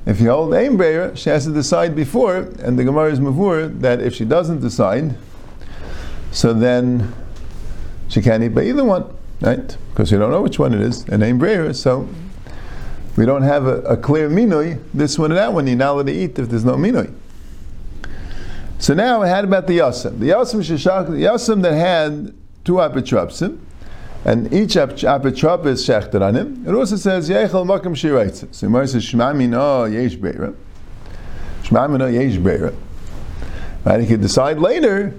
If 0.07 0.21
you 0.21 0.31
hold 0.31 0.55
aim 0.55 0.77
beira, 0.77 1.15
she 1.17 1.31
has 1.31 1.45
to 1.45 1.53
decide 1.53 1.95
before, 1.95 2.37
and 2.37 2.79
the 2.79 2.85
Gemara 2.85 3.13
is 3.13 3.21
mavur 3.21 3.79
that 3.81 4.01
if 4.01 4.15
she 4.15 4.25
doesn't 4.25 4.61
decide 4.61 5.15
so 6.33 6.53
then 6.53 7.13
she 8.09 8.21
can't 8.23 8.43
eat 8.43 8.49
by 8.49 8.65
either 8.65 8.85
one, 8.85 9.05
right? 9.41 9.77
Because 9.91 10.11
you 10.11 10.19
don't 10.19 10.31
know 10.31 10.43
which 10.43 10.59
one 10.59 10.75
it 10.75 10.81
is, 10.81 11.09
and 11.09 11.21
name 11.21 11.39
brayer, 11.39 11.73
so 11.73 12.09
we 13.17 13.27
don't 13.27 13.43
have 13.43 13.67
a, 13.67 13.81
a 13.83 13.97
clear 13.97 14.29
minoi, 14.29 14.83
this 14.95 15.19
one 15.19 15.31
and 15.31 15.39
that 15.39 15.53
one, 15.53 15.67
you're 15.67 15.77
not 15.77 15.93
allowed 15.93 16.07
to 16.07 16.13
eat 16.13 16.39
if 16.39 16.49
there's 16.49 16.65
no 16.65 16.75
minoi. 16.75 17.13
So 18.79 18.95
now 18.95 19.23
we 19.23 19.29
had 19.29 19.45
about 19.45 19.67
the 19.67 19.79
yasam. 19.79 20.19
The 20.19 20.31
yasam 20.31 20.61
sheshach, 20.61 21.09
the 21.09 21.25
yasam 21.25 21.63
that 21.63 21.75
had 21.75 22.33
two 22.65 22.75
apotropsim, 22.75 23.59
and 24.25 24.53
each 24.53 24.75
apotrop 24.75 25.67
is 25.67 25.87
shechted 25.87 26.23
on 26.23 26.35
him. 26.35 26.67
It 26.67 26.75
also 26.75 26.97
says 26.97 27.29
yechel 27.29 27.67
makam 27.67 27.95
shiraitz. 27.95 28.55
So 28.55 28.67
Gemara 28.67 28.89
says 28.89 29.05
shema 29.05 29.33
mino 29.33 29.85
yesh 29.85 30.15
beira, 30.17 30.55
shema 31.63 31.89
mino 31.89 32.07
yesh 32.07 32.37
beira. 32.37 32.75
Right? 33.85 34.01
He 34.01 34.07
could 34.07 34.21
decide 34.21 34.59
later 34.59 35.15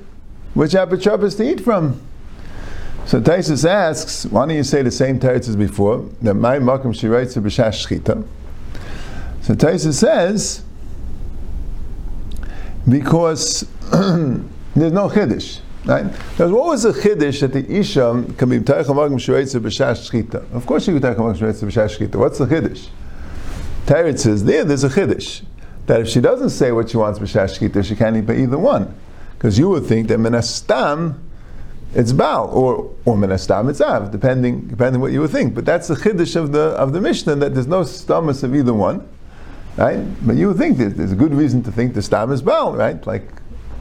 which 0.54 0.72
apotropos 0.72 1.38
to 1.38 1.44
eat 1.44 1.62
from. 1.62 2.02
So 3.06 3.20
Taisus 3.20 3.68
asks, 3.68 4.26
why 4.26 4.46
don't 4.46 4.56
you 4.56 4.64
say 4.64 4.84
the 4.84 4.92
same 4.92 5.20
teretz 5.20 5.50
as 5.50 5.56
before? 5.56 6.08
That 6.22 6.36
my 6.36 6.60
makom 6.60 6.98
she 6.98 7.08
writes 7.08 7.36
a 7.36 7.42
b'shash 7.42 7.86
shchita. 7.86 8.26
So 9.42 9.54
Taisus 9.54 9.96
says, 9.96 10.64
because 12.88 13.62
there's 13.92 14.94
no 14.94 15.10
chiddush. 15.10 15.60
Right? 15.84 16.04
Because 16.04 16.52
what 16.52 16.68
was 16.68 16.84
the 16.84 16.92
chiddush 16.92 17.42
that 17.42 17.54
the 17.54 17.70
isha 17.70 18.24
can 18.38 18.50
be 18.50 18.60
teich 18.60 18.86
makom 18.86 19.20
she 19.20 19.32
writes 19.32 19.56
a 19.56 19.60
b'shash 19.60 20.10
shchita? 20.10 20.54
Of 20.54 20.66
course 20.66 20.86
she 20.86 20.94
could 20.94 21.02
teich 21.02 21.16
makom 21.16 21.38
she 21.38 21.44
writes 21.44 21.62
a 21.64 21.66
b'shash 21.66 21.98
shchita. 21.98 22.16
What's 22.16 22.38
the 22.38 22.46
chiddush? 22.46 22.88
Teretz 23.88 24.20
says 24.20 24.46
there, 24.46 24.64
there's 24.64 24.84
a 24.84 24.90
chiddush. 24.90 25.44
That 25.88 26.02
if 26.02 26.08
she 26.08 26.22
doesn't 26.22 26.52
say 26.52 26.72
what 26.72 26.92
she 26.92 26.98
wants 26.98 27.20
b'shash 27.20 27.58
shchita, 27.58 27.84
she 27.84 27.96
can't 27.96 28.16
eat 28.16 28.28
by 28.28 28.36
either 28.36 28.60
one. 28.60 28.96
Because 29.42 29.58
you 29.58 29.70
would 29.70 29.88
think 29.88 30.08
that 30.10 30.20
menastam, 30.20 31.18
it's 31.96 32.12
Baal, 32.12 32.48
or, 32.50 32.94
or 33.06 33.16
menastam, 33.16 33.72
it's 33.72 33.82
Av, 33.82 34.12
depending, 34.12 34.68
depending 34.68 35.02
what 35.02 35.12
you 35.12 35.22
would 35.22 35.32
think. 35.32 35.56
But 35.56 35.66
that's 35.66 35.88
the 35.88 35.96
chiddush 35.96 36.36
of 36.36 36.52
the, 36.52 36.76
of 36.78 36.94
the 36.94 37.02
Mishnah, 37.02 37.38
that 37.38 37.56
there's 37.56 37.66
no 37.66 37.82
stamus 37.82 38.44
of 38.44 38.54
either 38.54 38.72
one. 38.72 39.10
Right? 39.78 39.98
But 40.28 40.36
you 40.36 40.50
would 40.50 40.58
think 40.58 40.78
that 40.78 40.96
there's 40.96 41.12
a 41.12 41.16
good 41.16 41.34
reason 41.34 41.64
to 41.64 41.72
think 41.72 41.96
the 41.96 42.04
stam 42.04 42.32
is 42.32 42.44
Baal, 42.44 42.76
right? 42.76 43.04
Like, 43.08 43.32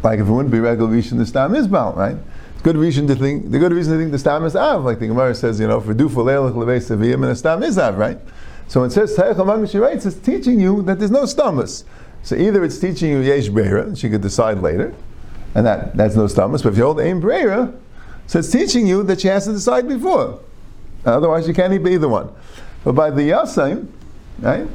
like 0.03 0.19
if 0.19 0.29
it 0.29 0.31
wouldn't 0.31 0.51
be 0.51 0.61
regular 0.61 0.91
reason, 0.91 1.19
the 1.19 1.27
stam 1.27 1.55
is 1.55 1.69
Baal, 1.69 1.93
right? 1.93 2.17
Good 2.63 2.79
reason 2.79 3.07
to 3.09 3.15
think, 3.15 3.51
the 3.51 3.59
good 3.59 3.73
reason 3.73 3.93
to 3.93 3.99
think 3.99 4.13
the 4.13 4.19
stam 4.19 4.47
is 4.47 4.57
Av, 4.57 4.83
like 4.83 4.99
the 4.99 5.09
Gemara 5.09 5.35
says, 5.35 5.61
you 5.61 5.69
know, 5.69 5.83
for 5.83 5.93
dufu 5.93 6.25
leilach 6.25 6.55
levei 6.55 6.79
saviyim, 6.79 7.17
and 7.17 7.25
the 7.25 7.37
stam 7.37 7.63
is 7.63 7.77
Av, 7.77 7.99
right? 7.99 8.19
So 8.67 8.83
it 8.85 8.93
says, 8.93 9.15
writes, 9.19 10.07
it's 10.07 10.17
teaching 10.17 10.59
you 10.59 10.81
that 10.85 10.99
there's 10.99 11.11
no 11.11 11.25
stamus. 11.25 11.85
So 12.23 12.35
either 12.35 12.65
it's 12.65 12.79
teaching 12.79 13.11
you 13.11 13.19
yesh 13.19 13.51
beira, 13.51 13.95
she 13.95 14.09
could 14.09 14.23
decide 14.23 14.61
later, 14.61 14.95
and 15.55 15.67
that, 15.67 15.97
that's 15.97 16.17
no 16.17 16.25
stamus. 16.27 16.63
But 16.63 16.73
if 16.73 16.79
you 16.79 16.85
hold 16.85 17.01
aim 17.01 17.21
brera, 17.21 17.73
so 18.27 18.39
it's 18.39 18.51
teaching 18.51 18.87
you 18.87 19.03
that 19.05 19.21
she 19.21 19.29
has 19.29 19.47
to 19.47 19.53
decide 19.53 19.89
before. 19.89 20.41
Otherwise, 21.05 21.49
you 21.49 21.55
can't 21.55 21.83
be 21.83 21.91
either 21.93 22.09
one. 22.09 22.31
But 22.85 22.93
by 22.93 23.11
the 23.11 23.23
yasaim, 23.23 23.89
right? 24.39 24.67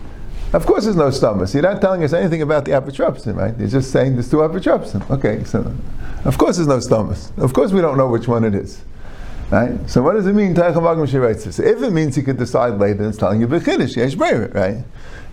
Of 0.53 0.65
course, 0.65 0.85
there's 0.85 0.95
no 0.95 1.09
stamus. 1.09 1.53
You're 1.53 1.63
not 1.63 1.81
telling 1.81 2.03
us 2.03 2.13
anything 2.13 2.41
about 2.41 2.65
the 2.65 2.71
apotropsin, 2.71 3.35
right? 3.35 3.57
You're 3.57 3.67
just 3.67 3.91
saying 3.91 4.13
there's 4.13 4.29
two 4.29 4.37
apotropsin. 4.37 5.09
Okay, 5.09 5.43
so 5.43 5.73
of 6.23 6.37
course 6.37 6.57
there's 6.57 6.67
no 6.67 6.77
stamus. 6.77 7.37
Of 7.37 7.53
course 7.53 7.71
we 7.71 7.81
don't 7.81 7.97
know 7.97 8.07
which 8.07 8.27
one 8.27 8.43
it 8.43 8.55
is. 8.55 8.81
Right? 9.51 9.77
So 9.89 10.01
what 10.01 10.13
does 10.13 10.25
it 10.25 10.33
mean? 10.33 10.55
She 10.55 11.17
writes 11.17 11.43
this. 11.43 11.59
If 11.59 11.81
it 11.83 11.91
means 11.91 12.15
he 12.15 12.23
could 12.23 12.37
decide 12.37 12.79
later, 12.79 13.07
it's 13.07 13.17
telling 13.17 13.39
you 13.39 13.47
bechiddush, 13.47 13.95
yesh 13.95 14.15
right? 14.15 14.83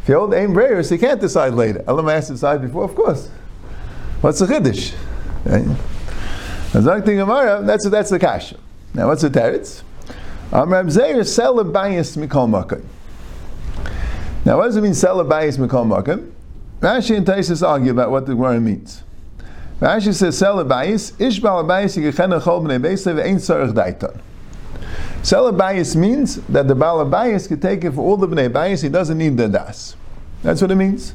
If 0.02 0.08
you 0.08 0.16
hold 0.16 0.34
aim 0.34 0.52
breyer, 0.52 0.84
so 0.84 0.94
you 0.94 1.00
can't 1.00 1.20
decide 1.20 1.54
later. 1.54 1.82
Elam 1.86 2.08
has 2.08 2.26
to 2.26 2.34
decide 2.34 2.60
before, 2.60 2.84
of 2.84 2.94
course. 2.94 3.28
What's 4.20 4.40
the 4.40 4.46
chiddush? 4.46 4.94
Right? 5.44 5.64
That's 6.72 7.88
that's 7.88 8.10
the 8.10 8.18
kasha. 8.18 8.56
Now 8.94 9.08
what's 9.08 9.22
the 9.22 9.30
teretz? 9.30 9.82
Amram 10.52 10.90
Zeir 10.90 11.24
sell 11.24 11.58
a 11.60 11.64
bias 11.64 12.16
mikol 12.16 12.48
makkah. 12.48 12.80
Now 14.44 14.58
what 14.58 14.64
does 14.64 14.76
it 14.76 14.82
mean 14.82 14.94
sell 14.94 15.20
a 15.20 15.24
bias 15.24 15.56
mikol 15.56 15.86
makkah? 15.86 16.22
Rashi 16.80 17.16
and 17.16 17.24
Taisus 17.24 17.66
argue 17.66 17.92
about 17.92 18.10
what 18.10 18.26
the 18.26 18.34
word 18.34 18.60
means. 18.60 19.04
Rashi 19.82 20.14
says, 20.14 20.38
Sel 20.38 20.62
bias 20.64 21.12
Ish 21.20 21.40
Bal 21.40 21.64
Abayis 21.64 21.96
Yigechena 21.96 22.40
Chol 22.40 22.62
B'nei 22.62 22.80
Beisav 22.80 23.24
Ein 23.24 23.36
Tzarech 23.36 23.72
Daitan. 23.72 24.20
Sel 25.22 25.52
bias 25.52 25.96
means 25.96 26.36
that 26.46 26.68
the 26.68 26.74
Bal 26.74 27.04
bias 27.04 27.46
can 27.46 27.60
take 27.60 27.84
it 27.84 27.92
for 27.92 28.00
all 28.00 28.16
the 28.16 28.28
B'nei 28.28 28.52
bias. 28.52 28.80
he 28.80 28.88
doesn't 28.88 29.18
need 29.18 29.36
the 29.36 29.48
Das. 29.48 29.96
That's 30.42 30.60
what 30.60 30.70
it 30.70 30.76
means. 30.76 31.14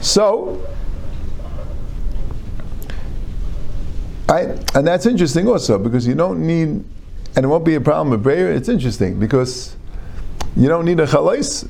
So, 0.00 0.64
I, 4.28 4.40
and 4.74 4.86
that's 4.86 5.06
interesting 5.06 5.48
also 5.48 5.78
because 5.78 6.06
you 6.06 6.14
don't 6.14 6.46
need, 6.46 6.68
and 6.68 7.44
it 7.44 7.46
won't 7.46 7.64
be 7.64 7.74
a 7.74 7.80
problem 7.80 8.10
with 8.10 8.22
prayer. 8.22 8.52
It's 8.52 8.68
interesting 8.68 9.18
because 9.20 9.76
you 10.56 10.68
don't 10.68 10.84
need 10.84 11.00
a 11.00 11.06
chalais. 11.06 11.68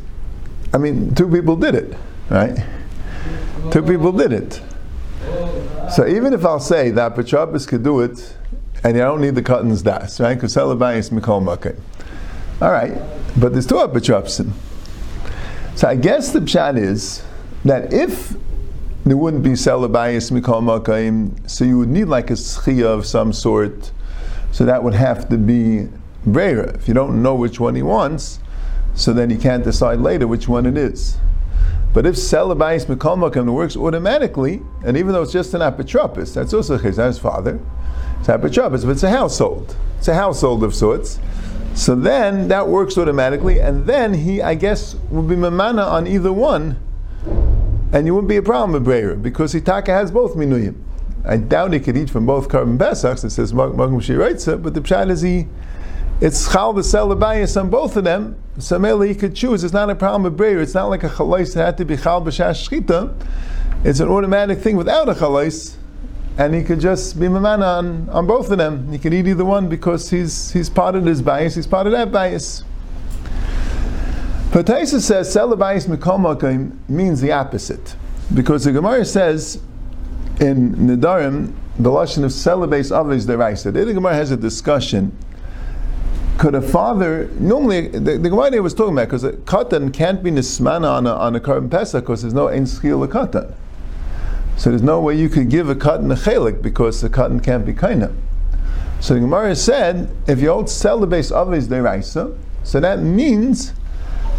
I 0.73 0.79
mean, 0.79 1.15
two 1.15 1.29
people 1.29 1.57
did 1.57 1.75
it, 1.75 1.97
right? 2.31 2.65
Two 3.71 3.83
people 3.83 4.13
did 4.13 4.33
it. 4.33 4.61
So 5.93 6.07
even 6.07 6.33
if 6.33 6.45
I'll 6.45 6.61
say 6.61 6.91
that 6.91 7.15
Petrobus 7.15 7.67
could 7.67 7.83
do 7.83 8.01
it, 8.01 8.37
and 8.85 8.97
you 8.97 9.03
don't 9.03 9.21
need 9.21 9.35
the 9.35 9.43
cuttings 9.43 9.83
das, 9.83 10.21
right? 10.21 10.35
Because 10.35 10.55
Celabayis 10.55 11.11
Mikol 11.11 11.43
Makim. 11.43 11.79
All 12.61 12.71
right, 12.71 12.93
but 13.37 13.53
there's 13.53 13.67
two 13.67 13.77
Petropsin. 13.77 14.53
So 15.75 15.89
I 15.89 15.97
guess 15.97 16.33
the 16.33 16.41
pshat 16.41 16.79
is 16.79 17.25
that 17.65 17.93
if 17.93 18.37
there 19.05 19.19
wouldn't 19.19 19.43
be 19.43 19.51
Celabayis 19.51 20.31
Mikol 20.33 20.63
Makim, 20.63 21.49
so 21.49 21.65
you 21.65 21.79
would 21.79 21.91
need 21.91 22.07
like 22.07 22.31
a 22.31 22.35
schia 22.35 22.87
of 22.87 23.05
some 23.05 23.35
sort, 23.35 23.93
so 24.51 24.65
that 24.65 24.83
would 24.83 24.95
have 24.95 25.29
to 25.29 25.37
be 25.37 25.89
Brera. 26.25 26.75
If 26.75 26.89
you 26.89 26.95
don't 26.95 27.23
know 27.23 27.35
which 27.35 27.61
one 27.61 27.75
he 27.75 27.83
wants, 27.83 28.41
so 28.95 29.13
then 29.13 29.29
he 29.29 29.37
can't 29.37 29.63
decide 29.63 30.01
later 30.01 30.27
which 30.27 30.49
one 30.49 30.65
it 30.65 30.79
is. 30.79 31.19
But 31.93 32.07
if 32.07 32.15
Celabayis 32.15 32.87
Mikol 32.87 33.53
works 33.53 33.77
automatically, 33.77 34.63
and 34.85 34.97
even 34.97 35.13
though 35.13 35.23
it's 35.23 35.33
just 35.33 35.53
an 35.53 35.61
apotropis, 35.61 36.33
that's 36.33 36.55
also 36.55 36.79
his 36.79 36.97
father, 37.19 37.61
it's 38.21 38.29
apotropis, 38.29 38.85
but 38.85 38.91
it's 38.91 39.03
a 39.03 39.11
household. 39.11 39.77
It's 39.99 40.09
a 40.09 40.15
household 40.15 40.65
of 40.65 40.75
sorts. 40.75 41.21
So 41.75 41.95
then 41.95 42.49
that 42.49 42.69
works 42.69 42.97
automatically, 42.97 43.61
and 43.61 43.85
then 43.85 44.15
he, 44.15 44.41
I 44.41 44.55
guess, 44.55 44.97
will 45.11 45.23
be 45.23 45.37
mamana 45.37 45.87
on 45.87 46.07
either 46.07 46.33
one, 46.33 46.79
and 47.93 48.07
you 48.07 48.15
wouldn't 48.15 48.29
be 48.29 48.37
a 48.37 48.43
problem 48.43 48.73
with 48.73 48.87
Breyer, 48.87 49.21
because 49.21 49.55
Hitaka 49.55 49.89
has 49.89 50.11
both 50.11 50.35
minuyim. 50.35 50.77
I 51.25 51.37
doubt 51.39 51.73
he 51.73 51.81
could 51.81 51.97
eat 51.97 52.11
from 52.11 52.27
both 52.27 52.49
carbon 52.49 52.77
pesachs. 52.77 53.25
It 53.25 53.31
says 53.31 53.53
magum 53.53 54.01
shiraitza, 54.01 54.63
but 54.63 54.75
the 54.75 54.81
pshat 54.81 55.11
is 55.11 55.23
he, 55.23 55.47
it's 56.21 56.53
chal 56.53 56.75
v'sel 56.75 57.19
bayis 57.19 57.59
on 57.59 57.71
both 57.71 57.97
of 57.97 58.05
them. 58.05 58.37
So 58.59 58.79
maybe 58.79 59.09
he 59.09 59.15
could 59.15 59.35
choose. 59.35 59.65
It's 59.65 59.73
not 59.73 59.89
a 59.89 59.95
problem 59.95 60.23
with 60.25 60.39
Breyer. 60.39 60.63
It's 60.63 60.75
not 60.75 60.87
like 60.87 61.03
a 61.03 61.09
chalais 61.09 61.55
that 61.55 61.65
had 61.65 61.79
to 61.79 61.85
be 61.85 61.97
chal 61.97 62.21
b'shash. 62.23 63.15
It's 63.85 64.01
an 64.01 64.09
automatic 64.09 64.59
thing 64.59 64.77
without 64.77 65.09
a 65.09 65.15
chalais 65.15 65.77
and 66.37 66.55
he 66.55 66.63
could 66.63 66.81
just 66.81 67.19
be 67.19 67.27
mamana 67.27 67.79
on, 67.79 68.09
on 68.11 68.27
both 68.27 68.51
of 68.51 68.59
them. 68.59 68.91
He 68.91 68.99
could 68.99 69.15
eat 69.15 69.27
either 69.27 69.45
one 69.45 69.69
because 69.69 70.11
he's 70.11 70.53
he's 70.53 70.69
part 70.69 70.95
of 70.95 71.05
this 71.05 71.21
bias, 71.21 71.55
he's 71.55 71.67
part 71.67 71.87
of 71.87 71.93
that 71.93 72.11
bias. 72.11 72.65
Taisa 74.63 75.01
says 75.01 75.35
Sela 75.35 75.59
bias 75.59 75.87
mikomakim 75.87 76.77
means 76.89 77.21
the 77.21 77.33
opposite. 77.33 77.97
Because 78.33 78.65
the 78.65 78.71
Gemara 78.71 79.05
says 79.05 79.61
in 80.41 80.75
Nidarim, 80.77 81.53
the 81.77 81.91
lashon 81.91 82.23
of 82.23 82.31
Sela 82.31 82.71
base 82.71 82.93
avis 82.93 83.27
deraisa. 83.27 83.73
The 83.73 83.93
Gemara 83.93 84.15
has 84.15 84.31
a 84.31 84.37
discussion. 84.37 85.17
Could 86.39 86.55
a 86.55 86.63
father 86.63 87.29
normally 87.39 87.89
the, 87.89 88.19
the 88.19 88.31
Gemara 88.31 88.63
was 88.63 88.75
talking 88.75 88.93
about 88.93 89.09
because 89.09 89.25
a 89.25 89.33
katan 89.33 89.93
can't 89.93 90.23
be 90.23 90.31
nismana 90.31 90.89
on 90.89 91.07
a 91.07 91.13
on 91.13 91.35
a 91.35 91.41
carbon 91.41 91.69
pesach 91.69 92.05
because 92.05 92.23
there's 92.23 92.35
no 92.35 92.49
ein 92.49 92.67
schil 92.67 93.03
a 93.03 93.09
katan. 93.09 93.55
So 94.57 94.71
there's 94.71 94.83
no 94.83 95.01
way 95.01 95.17
you 95.17 95.29
could 95.29 95.51
give 95.51 95.69
a 95.69 95.75
cotton 95.75 96.11
a 96.13 96.15
chelik 96.15 96.63
because 96.63 97.01
the 97.01 97.09
cotton 97.09 97.41
can't 97.41 97.67
be 97.67 97.73
kaina. 97.73 98.15
So 99.01 99.15
the 99.15 99.21
Gemara 99.21 99.57
said, 99.57 100.15
if 100.27 100.41
you 100.41 100.55
base 101.07 101.31
of 101.31 101.51
his 101.51 101.69
deraisa, 101.69 102.39
so 102.63 102.81
that 102.81 103.01
means 103.01 103.73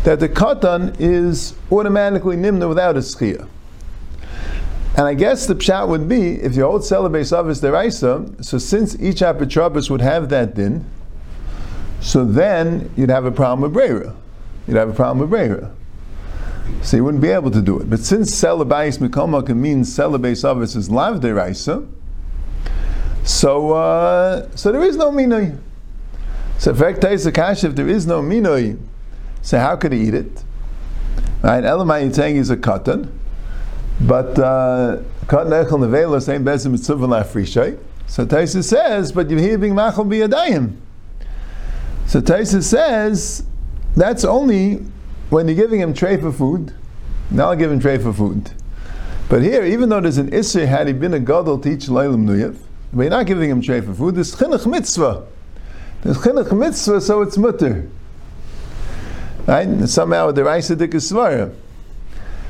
that 0.06 0.20
the 0.20 0.30
katan 0.30 0.96
is 1.00 1.56
automatically 1.72 2.38
nimna 2.38 2.70
without 2.70 2.96
a 2.96 3.00
schia. 3.00 3.48
And 4.96 5.08
I 5.08 5.16
guess 5.16 5.48
the 5.48 5.56
pshat 5.56 5.90
would 5.90 6.08
be 6.08 6.36
if 6.36 6.56
you 6.56 6.64
hold 6.64 6.86
sell 6.86 7.04
the 7.04 7.10
deraisa, 7.10 8.46
so 8.46 8.60
since 8.60 8.96
each 9.02 9.22
apitrabus 9.22 9.90
would 9.90 10.02
have 10.02 10.30
that 10.30 10.56
din, 10.56 10.86
so 12.02 12.24
then 12.24 12.94
you'd 12.96 13.10
have 13.10 13.26
a 13.26 13.32
problem 13.32 13.62
with 13.62 13.74
brera. 13.74 14.16
You'd 14.68 14.78
have 14.78 14.90
a 14.90 14.94
problem 14.94 15.20
with 15.20 15.32
brera. 15.32 15.72
So 16.84 16.98
you 16.98 17.04
wouldn't 17.04 17.22
be 17.22 17.30
able 17.30 17.50
to 17.50 17.62
do 17.62 17.80
it. 17.80 17.90
But 17.90 18.00
since 18.00 18.32
Celabayis 18.32 19.00
Mikoma 19.00 19.48
means 19.56 19.60
mean 19.60 19.84
Celabayis 19.84 20.50
Avis 20.50 20.76
is 20.76 20.90
Lav 20.90 21.20
Deraisa, 21.20 21.88
so 23.24 23.74
uh, 23.74 24.48
so 24.56 24.72
there 24.72 24.84
is 24.84 24.98
no 24.98 25.12
Minoi. 25.12 25.58
So 26.60 26.70
if 26.70 26.78
there 26.78 27.10
is 27.90 28.06
no 28.06 28.22
Minoi, 28.22 28.78
so 29.46 29.60
how 29.60 29.76
could 29.76 29.92
he 29.92 30.08
eat 30.08 30.16
it? 30.16 30.44
Right, 31.44 31.64
Elamai 31.64 32.14
saying 32.16 32.38
he's 32.38 32.50
a 32.50 32.58
katan, 32.58 33.12
but 34.02 34.40
uh, 34.40 34.98
katan 35.28 35.64
echel 35.64 35.80
nevela 35.80 36.20
same 36.20 36.44
bezim 36.44 36.72
mitzvah 36.72 36.96
lafrishay. 36.96 37.78
So 38.08 38.26
Taisa 38.26 38.64
says, 38.64 39.12
but 39.12 39.30
you 39.30 39.38
hear 39.38 39.60
being 39.60 39.76
machal 39.76 40.04
biyadayim. 40.04 40.78
So 42.08 42.22
Taisa 42.22 42.64
says 42.64 43.46
that's 43.96 44.26
only 44.26 44.84
when 45.30 45.48
you're 45.48 45.56
giving 45.56 45.80
him 45.80 45.94
tray 45.94 46.18
for 46.18 46.32
food, 46.32 46.74
now 47.30 47.52
I'll 47.52 47.56
give 47.56 47.72
him 47.72 47.80
tray 47.80 48.00
for 48.00 48.12
food. 48.12 48.50
But 49.30 49.44
here, 49.44 49.64
even 49.64 49.90
though 49.90 50.02
there's 50.02 50.18
an 50.18 50.32
Isser, 50.32 50.68
had 50.68 50.88
he 50.88 50.94
been 50.94 51.14
a 51.14 51.20
Gadol 51.20 51.60
to 51.60 51.70
each 51.70 51.86
Leilim 51.86 52.26
Nuyev, 52.26 52.58
but 52.92 53.04
you're 53.04 53.12
not 53.12 53.28
giving 53.28 53.52
him 53.52 53.62
tray 53.62 53.82
for 53.82 53.94
food, 53.94 54.16
there's 54.16 54.36
Chinuch 54.36 54.66
Mitzvah. 54.66 55.28
There's 56.02 56.18
Chinuch 56.18 56.58
Mitzvah, 56.58 57.00
so 57.00 57.22
it's 57.22 57.38
Mutter. 57.38 57.88
Right? 59.48 59.88
Somehow 59.88 60.32
the 60.32 60.44
Raisa 60.44 60.76
Dikasvara. 60.76 61.54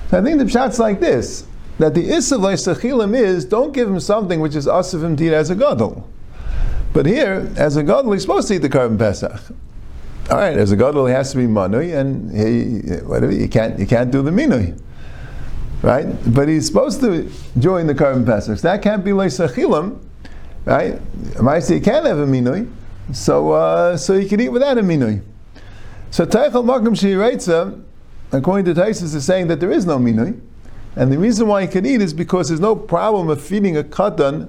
So 0.09 0.19
I 0.19 0.21
think 0.21 0.39
the 0.39 0.45
Pshat's 0.45 0.79
like 0.79 0.99
this 0.99 1.45
that 1.77 1.93
the 1.93 2.09
Isser 2.09 2.39
Leisachilim 2.39 3.17
is 3.17 3.43
don't 3.43 3.73
give 3.73 3.89
him 3.89 3.99
something 3.99 4.39
which 4.39 4.55
is 4.55 4.65
to 4.65 5.15
eat 5.19 5.33
as 5.33 5.49
a 5.49 5.55
Gadol. 5.55 6.09
But 6.93 7.05
here, 7.05 7.51
as 7.57 7.75
a 7.75 7.83
Gadol, 7.83 8.13
he's 8.13 8.21
supposed 8.21 8.47
to 8.47 8.53
eat 8.53 8.59
the 8.59 8.69
carbon 8.69 8.97
Pesach 8.97 9.41
all 10.29 10.37
right, 10.37 10.57
as 10.57 10.71
a 10.71 10.75
gadol, 10.75 11.05
he 11.05 11.13
has 11.13 11.31
to 11.31 11.37
be 11.37 11.45
manui, 11.45 11.95
and 11.95 12.35
he 12.35 12.95
whatever 13.05 13.31
you 13.31 13.47
can't 13.47 13.77
you 13.77 13.85
can't 13.85 14.09
do 14.09 14.23
the 14.23 14.31
minui, 14.31 14.79
right? 15.83 16.07
But 16.33 16.47
he's 16.47 16.65
supposed 16.65 16.99
to 17.01 17.29
join 17.59 17.85
the 17.85 17.93
carbon 17.93 18.25
pesach. 18.25 18.59
That 18.61 18.81
can't 18.81 19.05
be 19.05 19.13
like 19.13 19.29
sachilim, 19.29 19.99
right? 20.65 20.99
say 21.61 21.75
he 21.75 21.79
can't 21.79 22.05
have 22.07 22.17
a 22.17 22.25
minui, 22.25 22.71
so 23.13 23.51
uh, 23.51 23.97
so 23.97 24.17
he 24.17 24.27
can 24.27 24.39
eat 24.39 24.49
without 24.49 24.79
a 24.79 24.81
minui. 24.81 25.21
So 26.15 26.25
teichel 26.25 26.63
makom 26.63 26.95
shireitza, 26.95 27.83
according 28.31 28.73
to 28.73 28.81
Taisus, 28.81 29.13
is 29.13 29.25
saying 29.25 29.47
that 29.47 29.59
there 29.59 29.69
is 29.69 29.85
no 29.85 29.97
minui, 29.97 30.39
and 30.95 31.11
the 31.11 31.17
reason 31.17 31.45
why 31.45 31.63
he 31.63 31.67
can 31.67 31.85
eat 31.85 31.99
is 31.99 32.13
because 32.13 32.47
there's 32.47 32.61
no 32.61 32.73
problem 32.73 33.27
of 33.27 33.43
feeding 33.43 33.75
a 33.75 33.83
katan 33.83 34.47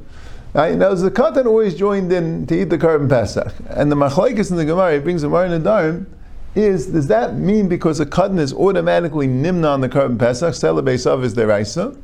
Right? 0.54 0.74
Uh, 0.74 0.76
now, 0.76 0.94
the 0.94 1.10
katan 1.10 1.44
always 1.46 1.74
joined 1.74 2.12
in 2.12 2.46
to 2.46 2.62
eat 2.62 2.70
the 2.70 2.78
carbon 2.78 3.08
pesach, 3.08 3.52
and 3.68 3.90
the 3.90 3.96
machlekes 3.96 4.52
in 4.52 4.58
the 4.58 4.64
Gemara 4.64 4.92
he 4.92 5.00
brings 5.00 5.22
the 5.22 5.26
a 5.26 5.30
Mar 5.30 5.48
Nadarim 5.48 6.06
is 6.54 6.86
does 6.86 7.08
that 7.08 7.34
mean 7.34 7.68
because 7.68 7.98
a 7.98 8.06
katan 8.06 8.38
is 8.38 8.52
automatically 8.52 9.26
nimna 9.26 9.74
on 9.74 9.80
the 9.80 9.88
carbon 9.88 10.18
pesach, 10.18 10.54
selabesav 10.54 11.24
is 11.24 11.34
deraisa, 11.34 12.00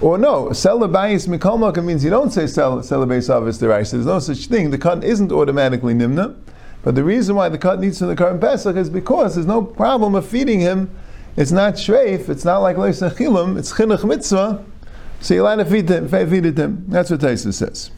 or 0.00 0.18
no? 0.18 0.50
Selabayis 0.50 1.26
mikalmaka 1.26 1.84
means 1.84 2.04
you 2.04 2.10
don't 2.10 2.30
say 2.30 2.44
selabesav 2.44 3.48
is 3.48 3.60
deraisa. 3.60 3.90
There's 3.90 4.06
no 4.06 4.20
such 4.20 4.46
thing. 4.46 4.70
The 4.70 4.78
katan 4.78 5.02
isn't 5.02 5.32
automatically 5.32 5.94
nimna, 5.94 6.36
but 6.84 6.94
the 6.94 7.02
reason 7.02 7.34
why 7.34 7.48
the 7.48 7.58
katan 7.58 7.84
eats 7.84 7.98
from 7.98 8.08
the 8.08 8.16
carbon 8.16 8.40
pesach 8.40 8.76
is 8.76 8.88
because 8.88 9.34
there's 9.34 9.46
no 9.46 9.62
problem 9.62 10.14
of 10.14 10.26
feeding 10.26 10.60
him. 10.60 10.94
It's 11.36 11.50
not 11.50 11.74
shreif. 11.74 12.28
It's 12.28 12.44
not 12.44 12.58
like 12.58 12.76
leisachilim. 12.76 13.58
It's 13.58 13.72
chinuch 13.72 14.06
mitzvah 14.06 14.64
so 15.24 15.32
you're 15.32 15.42
allowed 15.42 15.56
to 15.56 15.64
feed 15.64 15.86
them, 15.86 16.06
feed 16.06 16.44
it 16.44 16.54
them. 16.54 16.84
That's 16.86 17.10
what 17.10 17.20
Taisa 17.20 17.54
says. 17.54 17.90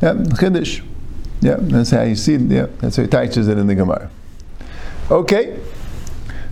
Yeah, 0.00 0.12
Chiddush. 0.12 0.86
Yeah, 1.40 1.56
that's 1.58 1.90
how 1.90 2.02
you 2.02 2.14
see 2.14 2.34
it. 2.34 2.42
Yeah, 2.42 2.66
that's 2.78 2.94
how 2.94 3.02
he 3.02 3.08
teaches 3.08 3.48
it 3.48 3.58
in 3.58 3.66
the 3.66 3.74
Gemara. 3.74 4.08
Okay. 5.10 5.58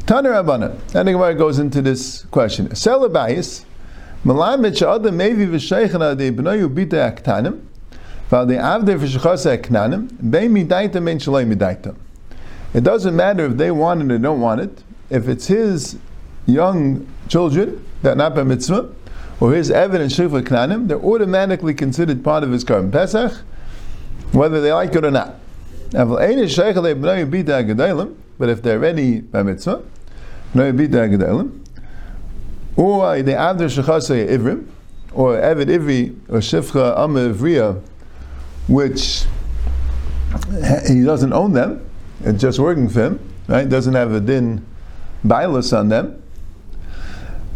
Tana 0.06 0.30
Rabbana. 0.30 0.76
And 0.92 1.06
the 1.06 1.12
Gemara 1.12 1.36
goes 1.36 1.60
into 1.60 1.80
this 1.80 2.24
question. 2.32 2.70
Sela 2.70 3.08
bayis, 3.08 3.64
melamed 4.24 4.76
she'adam 4.76 5.14
mevi 5.14 5.46
v'sheichen 5.46 6.00
adei 6.00 6.34
b'noyu 6.34 6.68
bita 6.68 7.14
aktanim, 7.14 7.60
It 8.30 8.46
doesn't 12.84 13.16
matter 13.16 13.46
if 13.46 13.56
they 13.56 13.70
want 13.70 14.02
it 14.02 14.12
or 14.12 14.18
don't 14.18 14.40
want 14.40 14.60
it. 14.60 14.82
If 15.08 15.28
it's 15.28 15.46
his 15.46 15.96
young 16.44 17.06
children 17.28 17.82
that 18.02 18.12
are 18.12 18.16
not 18.16 18.34
by 18.34 18.42
mitzvah, 18.42 18.90
or 19.40 19.54
his 19.54 19.70
evidence 19.70 20.18
shifra 20.18 20.42
knanim, 20.42 20.88
they're 20.88 21.00
automatically 21.00 21.72
considered 21.72 22.22
part 22.22 22.44
of 22.44 22.50
his 22.50 22.64
carbon 22.64 22.90
pesach, 22.90 23.32
whether 24.32 24.60
they 24.60 24.72
like 24.72 24.94
it 24.94 25.06
or 25.06 25.10
not. 25.10 25.36
But 25.90 26.20
if 28.50 28.62
they're 28.62 28.78
ready 28.78 29.20
by 29.20 29.42
mitzvah, 29.42 29.82
or 32.76 33.22
they 33.22 33.32
avder 33.32 33.70
shechasei 33.70 34.28
ivrim, 34.28 34.66
or 35.12 35.36
Evid 35.36 35.68
Ivri, 35.68 36.16
or 36.28 36.38
Shifcha 36.38 36.98
Amma 36.98 37.32
Ivriya, 37.32 37.80
which 38.68 39.24
he 40.88 41.02
doesn't 41.02 41.32
own 41.32 41.52
them, 41.52 41.84
it's 42.20 42.40
just 42.40 42.58
working 42.58 42.88
for 42.88 43.06
him, 43.06 43.32
right? 43.48 43.68
Doesn't 43.68 43.94
have 43.94 44.12
a 44.12 44.20
din 44.20 44.64
bailus 45.26 45.76
on 45.76 45.88
them. 45.88 46.22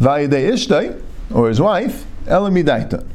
Vayide 0.00 0.30
Ishtay, 0.30 1.00
or 1.32 1.48
his 1.48 1.60
wife, 1.60 2.04
Elamidaita. 2.24 3.06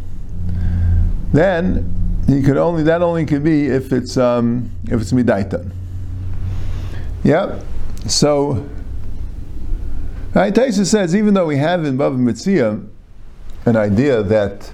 Then 1.34 2.24
he 2.28 2.42
could 2.42 2.58
only 2.58 2.84
that 2.84 3.02
only 3.02 3.26
could 3.26 3.44
be 3.44 3.68
if 3.68 3.92
it's 3.92 4.18
um, 4.18 4.72
if 4.86 5.02
it's 5.02 5.12
midaita. 5.12 5.70
Yeah. 7.24 7.62
So 8.08 8.68
right, 10.34 10.54
Taisa 10.54 10.86
says 10.86 11.16
even 11.16 11.34
though 11.34 11.46
we 11.46 11.58
have 11.58 11.84
in 11.86 11.98
Bava 11.98 12.18
Mitzia 12.18 12.88
an 13.66 13.76
idea 13.76 14.24
that 14.24 14.72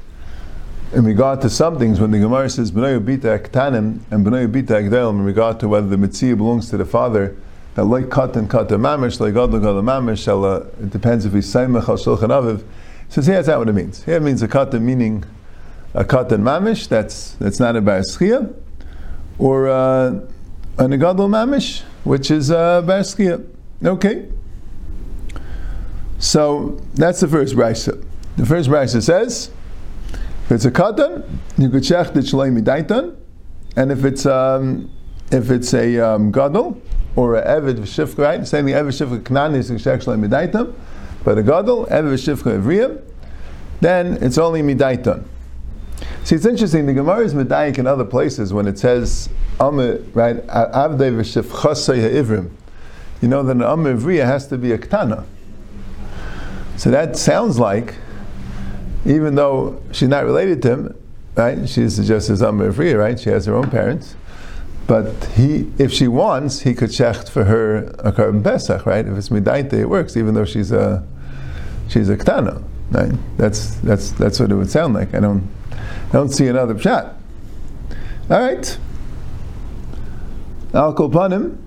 in 0.94 1.06
regard 1.06 1.42
to 1.42 1.50
some 1.50 1.80
things, 1.80 2.00
when 2.00 2.12
the 2.12 2.20
Gemara 2.20 2.50
says 2.50 2.72
B'nai 2.72 3.04
Bita 3.04 3.40
Ktanim 3.40 4.00
and 4.12 4.26
B'nai 4.26 4.48
Bita 4.48 4.88
Agdelim, 4.88 5.20
in 5.20 5.26
regard 5.26 5.60
to 5.60 5.68
whether 5.68 5.88
the 5.88 5.98
Mitzvah 5.98 6.36
belongs 6.36 6.70
to 6.70 6.78
the 6.78 6.86
father, 6.86 7.36
that 7.74 7.86
like 7.86 8.12
cut 8.12 8.36
and 8.36 8.48
cut 8.48 8.72
a 8.72 8.78
mamish, 8.78 9.20
like 9.20 9.34
God 9.34 9.52
like 9.52 9.64
mamish, 9.64 10.28
it 10.80 10.92
depends 10.92 11.26
if 11.26 11.34
he's 11.34 11.52
Saimach 11.52 11.90
al 11.90 11.98
Shulchan 11.98 12.30
Aviv. 12.30 12.64
So 13.10 13.22
here 13.22 13.36
that's 13.36 13.48
not 13.48 13.60
what 13.60 13.70
it 13.70 13.74
means. 13.74 14.04
Here 14.04 14.18
it 14.18 14.22
means 14.22 14.44
a 14.44 14.48
kata 14.48 14.80
meaning 14.80 15.24
a 15.96 16.04
katan 16.04 16.42
mamish, 16.42 16.88
that's 16.88 17.34
that's 17.34 17.60
not 17.60 17.76
a 17.76 17.82
bar 17.82 18.04
or 19.40 19.68
uh, 19.68 20.10
a 20.78 20.84
negadol 20.84 21.28
mamish, 21.28 21.82
which 22.04 22.30
is 22.30 22.52
a 22.52 22.84
bar. 22.86 23.04
Okay. 23.84 24.30
So 26.20 26.80
that's 26.94 27.20
the 27.20 27.28
first 27.28 27.56
brisa. 27.56 28.06
The 28.38 28.46
first 28.46 28.70
brisa 28.70 29.02
says, 29.02 29.50
it's 30.54 30.66
a 30.66 30.72
katan, 30.72 31.24
you 31.58 31.70
could 31.70 31.84
check 31.84 32.14
the 32.14 32.22
shalei 32.22 32.58
midaitan, 32.58 33.16
and 33.76 33.92
if 33.92 34.06
it's 34.06 34.26
um, 34.26 34.90
if 35.32 35.52
it's 35.52 35.74
a 35.74 36.00
um, 36.00 36.32
gadol 36.32 36.82
or 37.16 37.36
a 37.36 37.46
eved 37.46 37.80
v'shifka, 37.80 38.20
right? 38.20 38.48
Saying 38.48 38.66
the 38.66 38.74
eved 38.74 38.88
v'shifka 38.88 39.24
knan 39.26 39.56
is 39.56 39.68
check 39.84 40.02
shalei 40.02 40.26
midaitan, 40.26 40.74
but 41.24 41.38
a 41.38 41.44
gadol 41.44 41.86
eved 41.88 42.14
v'shifka 42.14 42.62
evriyam, 42.62 43.02
then 43.82 44.18
it's 44.22 44.38
only 44.38 44.62
midaitan. 44.62 45.26
See, 46.24 46.36
it's 46.36 46.46
interesting. 46.46 46.86
The 46.86 46.94
Gemara 46.94 47.26
is 47.26 47.34
medayik 47.34 47.78
in 47.78 47.88
other 47.88 48.06
places 48.06 48.54
when 48.54 48.68
it 48.68 48.80
says 48.80 49.30
Amr, 49.60 50.00
right? 50.14 50.38
Avdei 50.48 51.14
v'shefchasei 51.14 52.02
ha'ivrim. 52.02 52.52
You 53.22 53.28
know 53.30 53.44
that 53.44 53.52
an 53.52 53.60
Vriya 53.62 54.26
has 54.26 54.48
to 54.48 54.58
be 54.58 54.74
a 54.74 54.78
ktana. 54.78 55.26
So 56.76 56.92
that 56.92 57.16
sounds 57.16 57.60
like, 57.60 57.96
even 59.06 59.36
though 59.36 59.82
she's 59.92 60.10
not 60.10 60.26
related 60.26 60.62
to 60.64 60.70
him, 60.72 60.98
right? 61.36 61.68
She's 61.68 62.06
just 62.08 62.28
his 62.30 62.42
Amr 62.42 62.72
Vriya, 62.72 62.98
right? 62.98 63.20
She 63.20 63.30
has 63.30 63.46
her 63.46 63.56
own 63.56 63.70
parents. 63.70 64.16
But 64.86 65.26
he, 65.36 65.72
if 65.78 65.94
she 65.94 66.08
wants, 66.08 66.62
he 66.62 66.74
could 66.74 66.90
shecht 66.90 67.30
for 67.30 67.46
her 67.46 67.94
a 68.00 68.12
carbon 68.12 68.44
pesach, 68.44 68.86
right? 68.86 69.06
If 69.06 69.18
it's 69.18 69.30
midaita, 69.30 69.74
it 69.74 69.90
works, 69.90 70.18
even 70.18 70.34
though 70.34 70.46
she's 70.46 70.72
a 70.72 71.06
she's 71.88 72.10
a 72.10 72.18
ktana, 72.18 72.64
right? 72.92 73.12
That's 73.38 73.76
that's 73.76 74.12
that's 74.12 74.40
what 74.40 74.52
it 74.52 74.56
would 74.56 74.70
sound 74.70 74.94
like. 74.94 75.14
I 75.14 75.22
don't 75.22 75.50
I 75.72 76.12
don't 76.12 76.30
see 76.30 76.48
another 76.48 76.78
shot. 76.78 77.16
All 78.30 78.42
right. 78.42 78.78
Al 80.74 80.94
Kolpanim. 80.94 81.63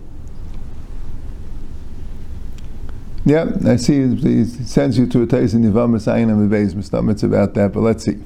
Yeah, 3.27 3.51
I 3.67 3.75
see 3.75 4.07
he 4.15 4.45
sends 4.45 4.97
you 4.97 5.09
to 5.09 5.23
a 5.25 5.27
taste 5.27 5.55
in 5.55 5.63
Yivam 5.63 5.97
Masayin 5.97 6.31
and 6.31 6.49
Bebeis 6.49 6.75
Mustamitz 6.75 7.25
about 7.25 7.55
that, 7.55 7.73
but 7.73 7.81
let's 7.81 8.05
see. 8.05 8.23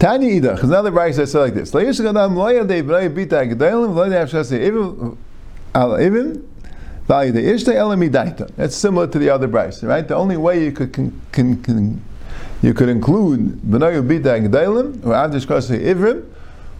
Tanya 0.00 0.34
Ida, 0.34 0.54
because 0.54 0.68
another 0.68 0.90
Bryce 0.90 1.14
says 1.14 1.32
like 1.32 1.54
this. 1.54 1.70
Layish 1.70 2.00
Gadam 2.00 2.32
Loya 2.32 2.66
De 2.66 2.80
Bray 2.80 3.08
Bita 3.08 3.48
Gedalim, 3.48 3.94
Loya 3.94 4.24
Avshase 4.24 4.58
Ibim 4.58 5.16
Al 5.76 5.90
Ibim, 5.90 6.42
Vali 7.06 7.30
De 7.30 7.40
Ishte 7.40 7.72
Elamidaita. 7.72 8.52
That's 8.56 8.74
similar 8.74 9.06
to 9.06 9.16
the 9.16 9.30
other 9.30 9.46
Bryce, 9.46 9.84
right? 9.84 10.08
The 10.08 10.16
only 10.16 10.36
way 10.36 10.64
you 10.64 10.72
could 10.72 10.92
can, 10.92 11.20
can, 11.30 11.62
can 11.62 12.02
you 12.62 12.74
could 12.74 12.88
include 12.88 13.62
B'nayu 13.62 14.04
Bita 14.04 14.48
G'dailim, 14.48 15.06
or 15.06 15.12
Avdish 15.12 15.46
Kosei 15.46 15.84
Ivrim, 15.84 16.24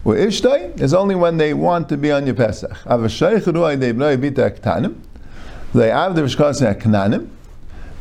or 0.03 0.15
Ishtay, 0.15 0.81
is 0.81 0.93
only 0.93 1.15
when 1.15 1.37
they 1.37 1.53
want 1.53 1.87
to 1.87 1.95
be 1.95 2.11
on 2.11 2.25
your 2.25 2.35
Pesach. 2.35 2.71
De 2.71 2.97
B'nayu 2.97 4.17
Bita 4.17 4.59
Ktanim, 4.59 4.95
they 5.73 5.89
Kosei 5.89 6.81
Knanim, 6.81 7.29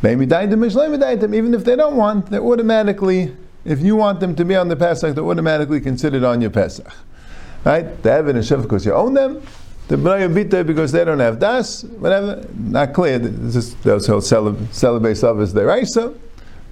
Maybe 0.03 0.25
them, 0.25 1.35
even 1.35 1.55
if 1.55 1.65
they 1.65 1.77
don't 1.77 1.97
want, 1.97 2.31
they're 2.31 2.41
automatically, 2.41 3.37
if 3.65 3.81
you 3.81 3.97
want 3.97 4.21
them 4.21 4.35
to 4.37 4.45
be 4.45 4.57
on 4.57 4.69
the 4.69 4.77
Pesach, 4.77 5.15
they're 5.15 5.25
automatically 5.25 5.81
considered 5.81 6.25
on 6.25 6.41
your 6.41 6.51
Pesach. 6.51 6.91
Right? 7.65 7.85
They 8.03 8.11
The 8.11 8.13
evidence, 8.13 8.51
of 8.51 8.67
course, 8.67 8.87
you 8.87 8.95
own 8.95 9.13
them. 9.13 9.43
The 9.89 9.97
Bita, 9.97 10.67
because 10.67 10.93
they 10.93 11.05
don't 11.05 11.19
have 11.19 11.39
das, 11.39 11.83
whatever, 11.85 12.47
not 12.55 12.95
clear. 12.95 13.19
This 13.19 13.57
is, 13.57 13.75
those 13.77 14.07
who 14.07 14.21
celebrate 14.21 14.69
Savas 14.71 15.53
Deraisa. 15.53 16.17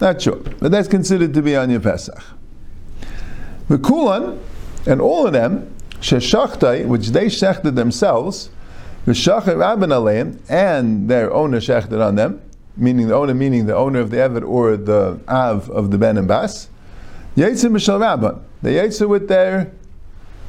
Not 0.00 0.22
sure. 0.22 0.36
But 0.36 0.70
that's 0.70 0.88
considered 0.88 1.34
to 1.34 1.42
be 1.42 1.56
on 1.56 1.68
your 1.68 1.80
Pesach. 1.80 2.22
The 3.68 3.76
Kulan, 3.76 4.40
and 4.86 5.02
all 5.02 5.26
of 5.26 5.34
them, 5.34 5.74
Sheshachtai, 6.00 6.86
which 6.86 7.08
they 7.08 7.26
shechted 7.26 7.74
themselves, 7.74 8.48
and 10.48 11.08
their 11.08 11.32
owner 11.32 11.60
shechted 11.60 12.04
on 12.04 12.16
them, 12.16 12.40
meaning 12.76 13.08
the 13.08 13.14
owner, 13.14 13.34
meaning 13.34 13.66
the 13.66 13.74
owner 13.74 14.00
of 14.00 14.10
the 14.10 14.18
Evet 14.18 14.46
or 14.46 14.76
the 14.76 15.18
Av 15.28 15.70
of 15.70 15.90
the 15.90 15.98
Ben 15.98 16.18
and 16.18 16.28
Bas, 16.28 16.68
Yitzim 17.36 17.72
Mishal 17.72 18.00
Rabban. 18.00 18.40
They 18.62 18.74
Yitzim 18.74 19.08
with 19.08 19.28
their 19.28 19.72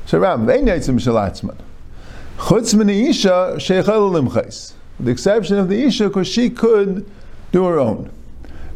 Sharab. 0.08 0.46
They 0.46 0.60
Yitzim 0.60 0.96
Mishal 0.96 1.16
Atzman. 1.16 1.58
Chutz 2.38 2.74
min 2.74 2.90
Isha 2.90 3.56
Sheichel 3.58 4.12
Limchais. 4.12 4.74
The 5.00 5.12
exception 5.12 5.58
of 5.58 5.70
the 5.70 5.84
Isha, 5.84 6.08
because 6.08 6.28
she 6.28 6.50
could 6.50 7.10
do 7.52 7.66
her 7.66 7.80
own. 7.80 8.12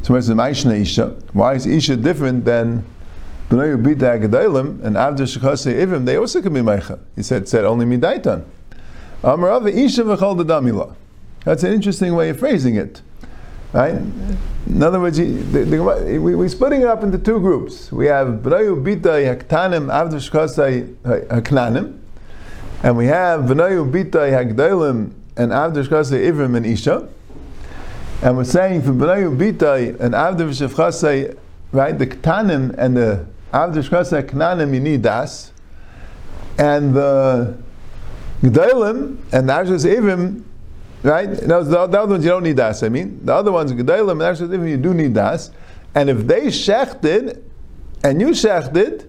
So 0.02 0.12
the 0.20 0.34
Maishna 0.34 0.80
Isha? 0.80 1.16
Why 1.32 1.54
is 1.54 1.66
Isha 1.66 1.96
different 1.96 2.44
than 2.44 2.84
B'nai 3.48 3.82
Bita 3.82 4.20
Agadolim 4.20 4.84
and 4.84 4.96
Avda 4.96 5.26
Shechase 5.26 5.74
Ivim? 5.74 6.04
They 6.04 6.16
also 6.16 6.40
can 6.40 6.54
be 6.54 6.60
Meicha. 6.60 6.98
He 7.16 7.22
said, 7.22 7.48
said 7.48 7.64
only 7.64 7.86
Midaitan. 7.86 8.44
That's 11.44 11.62
an 11.62 11.72
interesting 11.72 12.14
way 12.14 12.28
of 12.28 12.38
phrasing 12.38 12.76
it. 12.76 13.00
Right? 13.72 13.94
In 13.94 14.82
other 14.82 15.00
words, 15.00 15.16
the, 15.16 15.24
the, 15.24 16.20
we, 16.20 16.34
we're 16.34 16.48
splitting 16.48 16.82
it 16.82 16.86
up 16.86 17.02
into 17.02 17.18
two 17.18 17.40
groups. 17.40 17.90
We 17.90 18.06
have 18.06 18.28
B'nayu 18.28 18.84
Bita 18.84 19.36
Haktanim 19.36 19.86
Avda 19.90 20.20
Shechase 20.20 20.94
Haknanim, 21.28 21.98
and 22.82 22.96
we 22.96 23.06
have 23.06 23.40
B'nayu 23.40 23.90
Bita 23.90 24.30
Hagdolim 24.30 25.12
and 25.36 25.52
Avda 25.52 25.86
Shechase 25.86 26.12
Ivim 26.12 26.56
and 26.56 26.66
Isha. 26.66 27.08
And 28.22 28.36
we're 28.36 28.44
saying 28.44 28.82
for 28.82 28.92
B'nayu 28.92 29.36
Bitai 29.36 30.00
and 30.00 30.14
Shefchasei, 30.14 31.36
right, 31.72 31.98
the 31.98 32.06
Ktanim 32.06 32.74
and 32.78 32.96
the 32.96 33.26
Shefchasei 33.52 34.30
Knanim, 34.30 34.72
you 34.72 34.80
need 34.80 35.02
das. 35.02 35.52
And 36.56 36.94
the 36.94 37.58
Gedalim 38.44 39.18
and 39.32 39.48
Avdiv 39.48 39.84
Evim, 39.84 40.42
right, 41.02 41.28
no, 41.46 41.64
the, 41.64 41.86
the, 41.86 42.00
other 42.00 42.12
ones 42.12 42.24
you 42.24 42.30
don't 42.30 42.42
need 42.42 42.56
das, 42.56 42.82
I 42.82 42.88
mean. 42.88 43.24
The 43.24 43.34
other 43.34 43.52
ones, 43.52 43.72
Gedalim 43.72 44.12
and 44.12 44.20
Avdiv 44.20 44.48
Evim, 44.48 44.68
you 44.68 44.76
do 44.76 44.92
need 44.92 45.14
das. 45.14 45.50
And 45.94 46.10
if 46.10 46.26
they 46.26 46.46
shechted 46.46 47.42
and 48.02 48.20
you 48.20 48.28
shechted, 48.28 49.08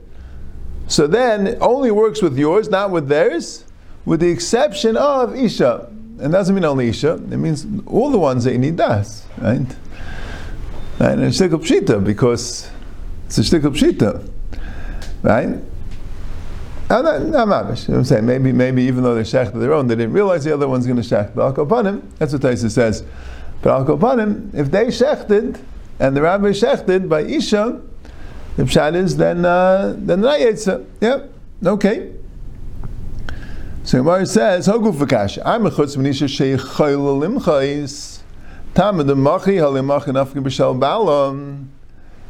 so 0.87 1.07
then 1.07 1.47
it 1.47 1.57
only 1.61 1.91
works 1.91 2.21
with 2.21 2.37
yours, 2.37 2.69
not 2.69 2.91
with 2.91 3.07
theirs, 3.07 3.65
with 4.05 4.19
the 4.19 4.29
exception 4.29 4.95
of 4.95 5.35
Isha 5.35 5.89
and 6.19 6.31
doesn't 6.31 6.55
mean 6.55 6.63
only 6.63 6.89
Isha, 6.89 7.13
it 7.13 7.37
means 7.37 7.65
all 7.85 8.09
the 8.09 8.19
ones 8.19 8.43
that 8.45 8.53
you 8.53 8.57
need 8.57 8.77
das, 8.77 9.25
right? 9.37 9.65
And 10.99 11.23
it's 11.23 11.41
a 11.41 11.49
pshita 11.49 12.03
because 12.03 12.69
it's 13.25 13.37
a 13.37 13.41
shtickle 13.41 13.75
pshita, 13.75 14.29
right? 15.23 15.59
I'm 16.89 17.03
not, 17.03 17.47
mavish. 17.47 17.87
You 17.87 17.93
know 17.93 17.99
what 17.99 17.99
I'm 17.99 18.03
saying? 18.05 18.25
Maybe, 18.25 18.51
maybe 18.51 18.83
even 18.83 19.03
though 19.03 19.15
they're 19.15 19.23
shechted 19.23 19.59
their 19.59 19.73
own, 19.73 19.87
they 19.87 19.95
didn't 19.95 20.13
realize 20.13 20.43
the 20.43 20.53
other 20.53 20.67
one's 20.67 20.85
going 20.85 21.01
to 21.01 21.07
shech. 21.07 21.33
But 21.33 21.45
I'll 21.45 21.51
go 21.51 21.63
al 21.63 21.67
kopanim, 21.67 22.03
that's 22.19 22.33
what 22.33 22.43
Taisa 22.43 22.69
says. 22.69 23.03
But 23.61 23.71
I'll 23.71 23.83
go 23.83 23.93
al 23.93 23.99
kopanim, 23.99 24.53
if 24.53 24.69
they 24.69 24.87
shechted 24.87 25.59
and 25.99 26.15
the 26.15 26.21
rabbi 26.21 26.49
shechted 26.49 27.09
by 27.09 27.21
Isha, 27.21 27.81
the 28.57 28.63
pshat 28.63 28.95
is 28.95 29.17
then 29.17 29.45
uh, 29.45 29.95
then 29.97 30.21
not 30.21 30.39
yetsa. 30.39 30.85
Yep. 31.01 31.29
Okay. 31.65 32.13
So 33.83 33.97
Gemara 33.99 34.25
says, 34.25 34.67
"Hogu 34.67 34.93
v'kash." 34.93 35.41
I'm 35.45 35.65
a 35.65 35.71
chutz 35.71 35.97
v'nisha 35.97 36.27
sheichayl 36.57 37.39
limchais. 37.39 38.21
Tam 38.73 38.97
the 39.05 39.15
machi 39.15 39.55
halimach 39.55 40.05
nafkin 40.05 40.43
b'shal 40.43 40.77
balam. 40.79 41.67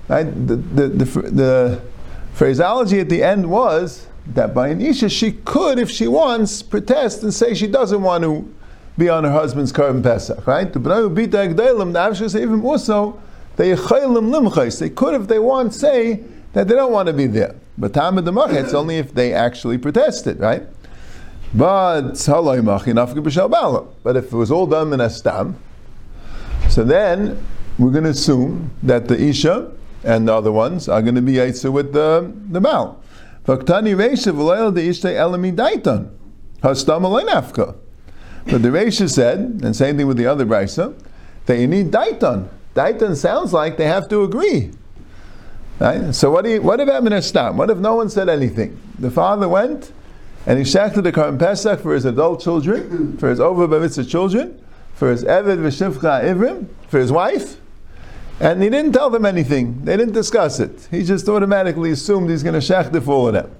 Right. 0.07 0.23
The, 0.47 0.55
the 0.55 0.87
the 0.87 1.05
the 1.05 1.81
phraseology 2.33 2.99
at 2.99 3.09
the 3.09 3.21
end 3.21 3.49
was 3.49 4.07
that 4.27 4.53
by 4.53 4.69
an 4.69 4.81
isha 4.81 5.09
she 5.09 5.31
could, 5.31 5.79
if 5.79 5.89
she 5.89 6.07
wants, 6.07 6.61
protest 6.61 7.23
and 7.23 7.33
say 7.33 7.53
she 7.53 7.67
doesn't 7.67 8.01
want 8.01 8.23
to 8.23 8.53
be 8.97 9.09
on 9.09 9.23
her 9.23 9.31
husband's 9.31 9.71
carbon 9.71 10.01
pesach. 10.01 10.47
Right. 10.47 10.71
The 10.71 10.79
b'nayu 10.79 11.13
bita 11.13 11.53
agdelim. 11.53 11.93
The 11.93 11.99
avshas 11.99 12.39
even 12.39 12.61
also 12.61 13.21
they 13.55 13.71
chaylim 13.71 14.31
limchais. 14.31 14.79
They 14.79 14.89
could, 14.89 15.13
if 15.13 15.27
they 15.27 15.39
want, 15.39 15.73
say 15.73 16.23
that 16.53 16.67
they 16.67 16.75
don't 16.75 16.91
want 16.91 17.07
to 17.07 17.13
be 17.13 17.27
there. 17.27 17.55
But 17.77 17.91
Tamid 17.91 18.25
the 18.25 18.57
it's 18.57 18.73
only 18.73 18.97
if 18.97 19.13
they 19.13 19.33
actually 19.33 19.77
protested, 19.77 20.39
right? 20.39 20.63
But 21.53 22.13
but 24.03 24.15
if 24.15 24.25
it 24.25 24.33
was 24.33 24.51
all 24.51 24.65
done 24.67 24.93
in 24.93 25.01
a 25.01 25.09
stam, 25.09 25.57
so 26.69 26.83
then 26.83 27.45
we're 27.77 27.91
going 27.91 28.03
to 28.05 28.09
assume 28.09 28.71
that 28.83 29.07
the 29.07 29.21
Isha 29.21 29.71
and 30.03 30.27
the 30.27 30.33
other 30.33 30.51
ones 30.51 30.89
are 30.89 31.01
going 31.01 31.15
to 31.15 31.21
be 31.21 31.33
Yitzhak 31.33 31.71
with 31.71 31.93
the, 31.93 32.31
the 32.49 32.59
Baal. 32.61 33.01
Vaktani 33.45 33.95
Reisha 33.95 34.73
the 34.73 34.81
Isha 34.81 35.07
elami 35.07 35.55
daitan. 35.55 36.09
Hastam. 36.61 37.75
But 38.45 38.61
the 38.61 38.69
Reisha 38.69 39.09
said, 39.09 39.39
and 39.63 39.75
same 39.75 39.97
thing 39.97 40.07
with 40.07 40.17
the 40.17 40.25
other 40.25 40.45
Brisa, 40.45 40.95
that 41.45 41.59
you 41.59 41.67
need 41.67 41.91
daitan. 41.91 42.47
Daitan 42.75 43.15
sounds 43.15 43.53
like 43.53 43.77
they 43.77 43.85
have 43.85 44.09
to 44.09 44.23
agree. 44.23 44.71
Right? 45.79 46.13
So 46.13 46.31
what, 46.31 46.45
do 46.45 46.51
you, 46.51 46.61
what 46.61 46.79
about 46.79 47.03
Minastam? 47.03 47.55
What 47.55 47.69
if 47.69 47.77
no 47.77 47.95
one 47.95 48.09
said 48.09 48.29
anything? 48.29 48.79
The 48.97 49.11
father 49.11 49.47
went 49.47 49.91
and 50.45 50.57
he 50.57 50.63
shechted 50.63 51.03
the 51.03 51.11
Karim 51.11 51.37
Pesach 51.37 51.81
for 51.81 51.93
his 51.93 52.05
adult 52.05 52.41
children, 52.41 53.17
for 53.17 53.29
his 53.29 53.39
over 53.39 53.89
children, 54.03 54.63
for 54.93 55.11
his 55.11 55.23
Eved 55.23 55.57
v'Shivcha 55.57 56.23
Ivrim, 56.23 56.67
for 56.87 56.99
his 56.99 57.11
wife, 57.11 57.57
and 58.39 58.61
he 58.61 58.69
didn't 58.69 58.91
tell 58.93 59.09
them 59.09 59.25
anything. 59.25 59.83
They 59.85 59.95
didn't 59.97 60.13
discuss 60.13 60.59
it. 60.59 60.87
He 60.91 61.03
just 61.03 61.27
automatically 61.29 61.91
assumed 61.91 62.29
he's 62.29 62.43
going 62.43 62.59
to 62.59 62.65
shecht 62.65 63.01
for 63.03 63.11
all 63.11 63.27
of 63.27 63.33
them. 63.33 63.55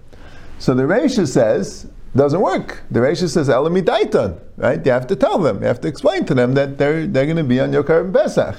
So 0.59 0.73
the 0.73 0.83
Reisha 0.83 1.27
says, 1.27 1.88
doesn't 2.15 2.39
work. 2.39 2.83
The 2.91 3.01
Reisha 3.01 3.29
says, 3.29 3.49
Elami 3.49 3.81
Daitan, 3.81 4.39
right? 4.57 4.83
You 4.85 4.91
have 4.91 5.07
to 5.07 5.15
tell 5.15 5.38
them, 5.38 5.61
you 5.61 5.67
have 5.67 5.81
to 5.81 5.88
explain 5.88 6.25
to 6.25 6.33
them 6.33 6.53
that 6.53 6.77
they're, 6.77 7.05
they're 7.07 7.25
going 7.25 7.38
to 7.38 7.43
be 7.43 7.59
on 7.59 7.73
your 7.73 7.83
Karim 7.83 8.13
Pesach. 8.13 8.55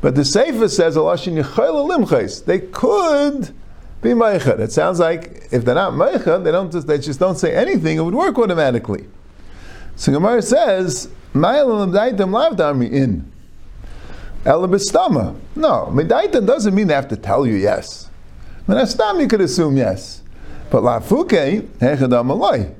But 0.00 0.14
the 0.14 0.24
Sefer 0.24 0.68
says, 0.68 0.94
they 0.94 2.60
could 2.60 3.54
be 4.02 4.10
Meichad. 4.10 4.60
It 4.60 4.70
sounds 4.70 5.00
like 5.00 5.48
if 5.50 5.64
they're 5.64 5.74
not 5.74 5.94
Meichad, 5.94 6.44
they, 6.44 6.52
don't 6.52 6.70
just, 6.70 6.86
they 6.86 6.98
just 6.98 7.18
don't 7.18 7.36
say 7.36 7.54
anything, 7.54 7.96
it 7.96 8.02
would 8.02 8.14
work 8.14 8.38
automatically. 8.38 9.06
So 9.96 10.12
Gemara 10.12 10.42
says, 10.42 11.08
in. 12.92 13.32
Elabistama. 14.44 15.36
No, 15.56 15.88
Medaita 15.92 16.46
doesn't 16.46 16.74
mean 16.74 16.86
they 16.86 16.94
have 16.94 17.08
to 17.08 17.16
tell 17.16 17.46
you 17.46 17.54
yes. 17.54 18.10
Menastam 18.68 19.20
you 19.20 19.28
could 19.28 19.40
assume 19.40 19.76
yes. 19.76 20.22
But 20.70 20.82
Lafuke, 20.82 21.62
Hechadam 21.78 22.30
Aloi. 22.30 22.74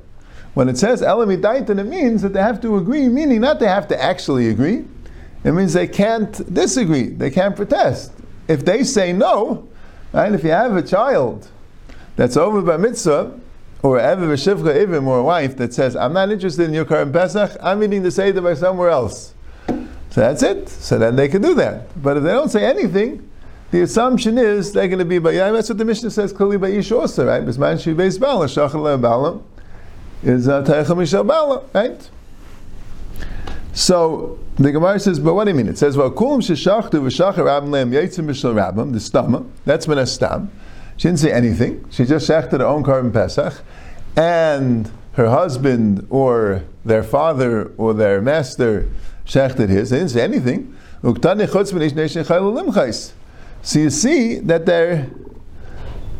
When 0.54 0.68
it 0.68 0.78
says 0.78 1.02
Elamidaitan, 1.02 1.78
it 1.80 1.84
means 1.84 2.22
that 2.22 2.32
they 2.32 2.40
have 2.40 2.60
to 2.62 2.76
agree, 2.76 3.08
meaning 3.08 3.40
not 3.40 3.60
they 3.60 3.66
have 3.66 3.88
to 3.88 4.00
actually 4.00 4.48
agree. 4.48 4.84
It 5.42 5.52
means 5.52 5.72
they 5.72 5.88
can't 5.88 6.54
disagree, 6.54 7.08
they 7.08 7.30
can't 7.30 7.56
protest. 7.56 8.12
If 8.46 8.64
they 8.64 8.84
say 8.84 9.12
no, 9.12 9.68
right, 10.12 10.32
if 10.32 10.44
you 10.44 10.50
have 10.50 10.76
a 10.76 10.82
child 10.82 11.48
that's 12.16 12.36
over 12.36 12.62
by 12.62 12.76
mitzvah, 12.76 13.38
or 13.82 13.98
ever 13.98 14.26
v'shivcha 14.26 14.86
ivim, 14.86 15.06
or 15.06 15.18
a 15.18 15.22
wife 15.22 15.56
that 15.58 15.74
says, 15.74 15.96
I'm 15.96 16.12
not 16.12 16.30
interested 16.30 16.64
in 16.64 16.72
your 16.72 16.84
current 16.86 17.12
Pesach, 17.12 17.56
I'm 17.60 17.82
eating 17.82 18.02
the 18.02 18.10
Seder 18.10 18.40
by 18.40 18.54
somewhere 18.54 18.88
else. 18.88 19.34
So 20.14 20.20
that's 20.20 20.44
it. 20.44 20.68
So 20.68 20.96
then 20.96 21.16
they 21.16 21.26
can 21.26 21.42
do 21.42 21.54
that. 21.54 22.00
But 22.00 22.16
if 22.16 22.22
they 22.22 22.30
don't 22.30 22.48
say 22.48 22.64
anything, 22.64 23.28
the 23.72 23.80
assumption 23.80 24.38
is 24.38 24.72
they're 24.72 24.86
going 24.86 25.00
to 25.00 25.04
be 25.04 25.18
by 25.18 25.32
That's 25.32 25.68
what 25.68 25.76
the 25.76 25.84
Mishnah 25.84 26.12
says 26.12 26.32
clearly 26.32 26.56
by 26.56 26.68
Ish 26.68 26.92
also, 26.92 27.26
right? 27.26 27.44
Bisman 27.44 27.82
shi 27.82 27.94
beis 27.94 28.20
bala 28.20 28.46
shachal 28.46 29.02
bala 29.02 29.42
is 30.22 30.46
uh, 30.46 30.62
teichel 30.62 30.98
mishal 30.98 31.26
bala, 31.26 31.64
right? 31.74 32.08
So 33.72 34.38
the 34.54 34.70
Gemara 34.70 35.00
says, 35.00 35.18
but 35.18 35.34
what 35.34 35.46
do 35.46 35.50
you 35.50 35.56
mean? 35.56 35.66
It 35.66 35.78
says, 35.78 35.96
"Well, 35.96 36.12
kulam 36.12 36.38
sheshachtu 36.38 36.90
v'shachar 36.92 37.38
rabim 37.38 37.70
leim 37.70 37.90
yitzim 37.90 38.26
mishal 38.26 38.54
rabim." 38.54 38.92
The 38.92 39.00
stama. 39.00 39.44
That's 39.64 39.88
min 39.88 40.06
stam. 40.06 40.48
She 40.96 41.08
didn't 41.08 41.18
say 41.18 41.32
anything. 41.32 41.84
She 41.90 42.04
just 42.04 42.30
shechted 42.30 42.60
her 42.60 42.66
own 42.66 42.84
carbon 42.84 43.10
pesach, 43.10 43.54
and 44.14 44.88
her 45.14 45.28
husband 45.28 46.06
or 46.08 46.62
their 46.84 47.02
father 47.02 47.72
or 47.76 47.94
their 47.94 48.22
master 48.22 48.88
shechted 49.26 49.68
his. 49.68 49.90
They 49.90 49.98
didn't 49.98 50.10
say 50.10 50.22
anything. 50.22 50.76
So 53.62 53.78
you 53.78 53.90
see 53.90 54.38
that 54.40 54.66
they're 54.66 55.10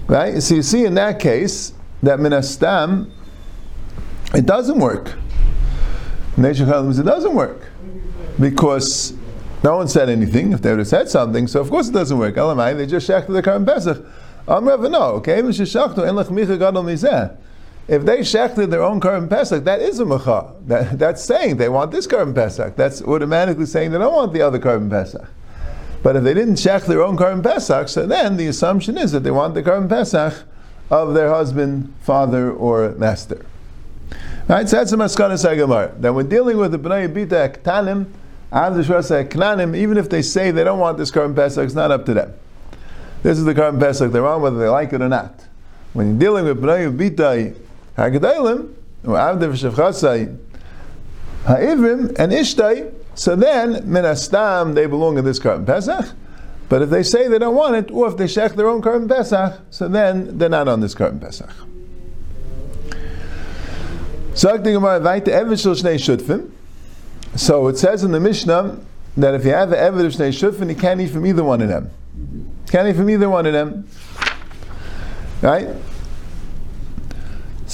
right. 0.07 0.43
So 0.43 0.55
you 0.57 0.63
see 0.63 0.85
in 0.85 0.95
that 0.95 1.19
case 1.19 1.73
that 2.03 2.19
minastam 2.19 3.11
it 4.35 4.47
doesn't 4.47 4.79
work. 4.79 5.15
It 6.37 6.43
doesn't 6.43 7.35
work 7.35 7.69
because 8.41 9.15
no 9.63 9.77
one 9.77 9.89
said 9.89 10.09
anything. 10.09 10.53
If 10.53 10.63
they 10.63 10.71
would 10.71 10.81
have 10.81 10.89
said 10.89 11.09
something, 11.09 11.47
so 11.47 11.61
of 11.61 11.71
course 11.71 11.89
it 11.89 11.93
doesn't 11.93 12.19
work. 12.19 12.35
Elamai, 12.35 12.77
They 12.77 12.87
just 12.87 13.09
shechted 13.09 13.33
the 13.33 13.43
current 13.43 13.67
pesach. 13.67 14.05
I'm 14.47 14.65
no. 14.65 15.03
Okay, 15.15 15.41
if 17.87 18.05
they 18.05 18.21
shechted 18.21 18.71
their 18.71 18.83
own 18.83 19.01
Karim 19.01 19.29
Pesach, 19.29 19.65
that 19.65 19.81
is 19.81 19.99
a 19.99 20.05
Macha. 20.05 20.55
That, 20.67 20.99
that's 20.99 21.23
saying 21.23 21.59
they 21.59 21.69
want 21.69 21.91
this 21.91 22.07
Karim 22.07 22.33
Pesach. 22.33 22.77
That's 22.77 23.03
automatically 23.03 23.67
saying 23.67 23.91
they 23.91 23.99
don't 23.99 24.15
want 24.15 24.33
the 24.33 24.43
other 24.43 24.59
Karim 24.59 24.89
Pesach. 24.89 25.29
But 26.03 26.17
if 26.17 26.25
they 26.25 26.35
didn't 26.35 26.55
shech 26.55 26.87
their 26.87 27.03
own 27.03 27.17
Karim 27.17 27.43
Pesach, 27.43 27.89
so 27.89 28.07
then 28.07 28.37
the 28.37 28.47
assumption 28.47 28.99
is 28.99 29.13
that 29.13 29.21
they 29.21 29.31
want 29.31 29.55
the 29.55 29.63
Karim 29.63 29.89
Pesach 29.89 30.45
of 30.91 31.15
their 31.15 31.31
husband, 31.31 31.95
father, 32.01 32.53
or 32.53 32.91
master. 32.93 33.45
Right, 34.49 34.69
so 34.69 34.77
that's 34.77 34.91
the 34.91 34.99
Maskana 34.99 35.35
Sagamar. 35.35 35.99
That 36.01 36.13
when 36.13 36.29
dealing 36.29 36.59
with 36.59 36.73
the 36.73 36.79
Bnei 36.79 37.13
Bita 37.13 37.57
Ktanim, 37.59 38.07
Knanim, 38.53 39.77
even 39.77 39.97
if 39.97 40.09
they 40.09 40.23
say 40.23 40.51
they 40.51 40.65
don't 40.65 40.79
want 40.79 40.99
this 40.99 41.11
Karim 41.11 41.35
Pesach, 41.35 41.65
it's 41.65 41.75
not 41.75 41.91
up 41.91 42.05
to 42.07 42.15
them. 42.15 42.35
This 43.23 43.39
is 43.39 43.45
the 43.45 43.55
Karim 43.55 43.79
Pesach 43.79 44.13
they're 44.13 44.27
on, 44.27 44.43
whether 44.43 44.59
they 44.59 44.69
like 44.69 44.93
it 44.93 45.01
or 45.01 45.09
not. 45.09 45.47
When 45.95 46.11
you're 46.11 46.19
dealing 46.19 46.45
with 46.45 46.61
Bnei 46.61 46.95
Bita 46.95 47.57
Hagdalim, 47.97 48.75
or 49.05 49.17
Avdev 49.17 49.53
Shevchasai, 49.53 50.37
Ha'ivrim, 51.47 52.19
and 52.19 52.33
Ishtai, 52.33 52.93
so 53.15 53.37
then, 53.37 53.83
Minastam, 53.83 54.75
they 54.75 54.87
belong 54.87 55.19
in 55.19 55.25
this 55.25 55.39
Karban 55.39 55.67
Pesach. 55.67 56.07
But 56.69 56.83
if 56.83 56.91
they 56.91 57.03
say 57.03 57.29
they 57.29 57.39
don't 57.39 57.55
want 57.55 57.77
it, 57.77 57.91
or 57.91 58.09
if 58.09 58.17
they 58.17 58.25
shech 58.25 58.57
their 58.57 58.69
own 58.69 58.83
Karban 58.83 59.09
Pesach, 59.09 59.61
so 59.71 59.89
then 59.89 60.39
they're 60.39 60.49
not 60.49 60.67
on 60.67 60.81
this 60.81 60.95
Karban 60.95 61.21
Pesach. 61.21 61.51
So 64.35 64.55
it 67.69 67.79
says 67.79 68.05
in 68.05 68.11
the 68.11 68.21
Mishnah 68.21 68.81
that 69.17 69.35
if 69.35 69.45
you 69.45 69.53
have 69.53 69.73
an 69.73 69.79
Eved 69.79 70.07
of 70.07 70.13
Shnei 70.13 70.69
you 70.69 70.75
can't 70.75 71.01
eat 71.01 71.11
from 71.11 71.27
either 71.27 71.45
one 71.45 71.63
of 71.63 71.69
them. 71.69 71.91
Can't 72.69 72.89
eat 72.89 72.97
from 72.97 73.11
either 73.11 73.31
one 73.31 73.47
of 73.47 73.53
them. 73.53 73.89
Right? 75.41 75.69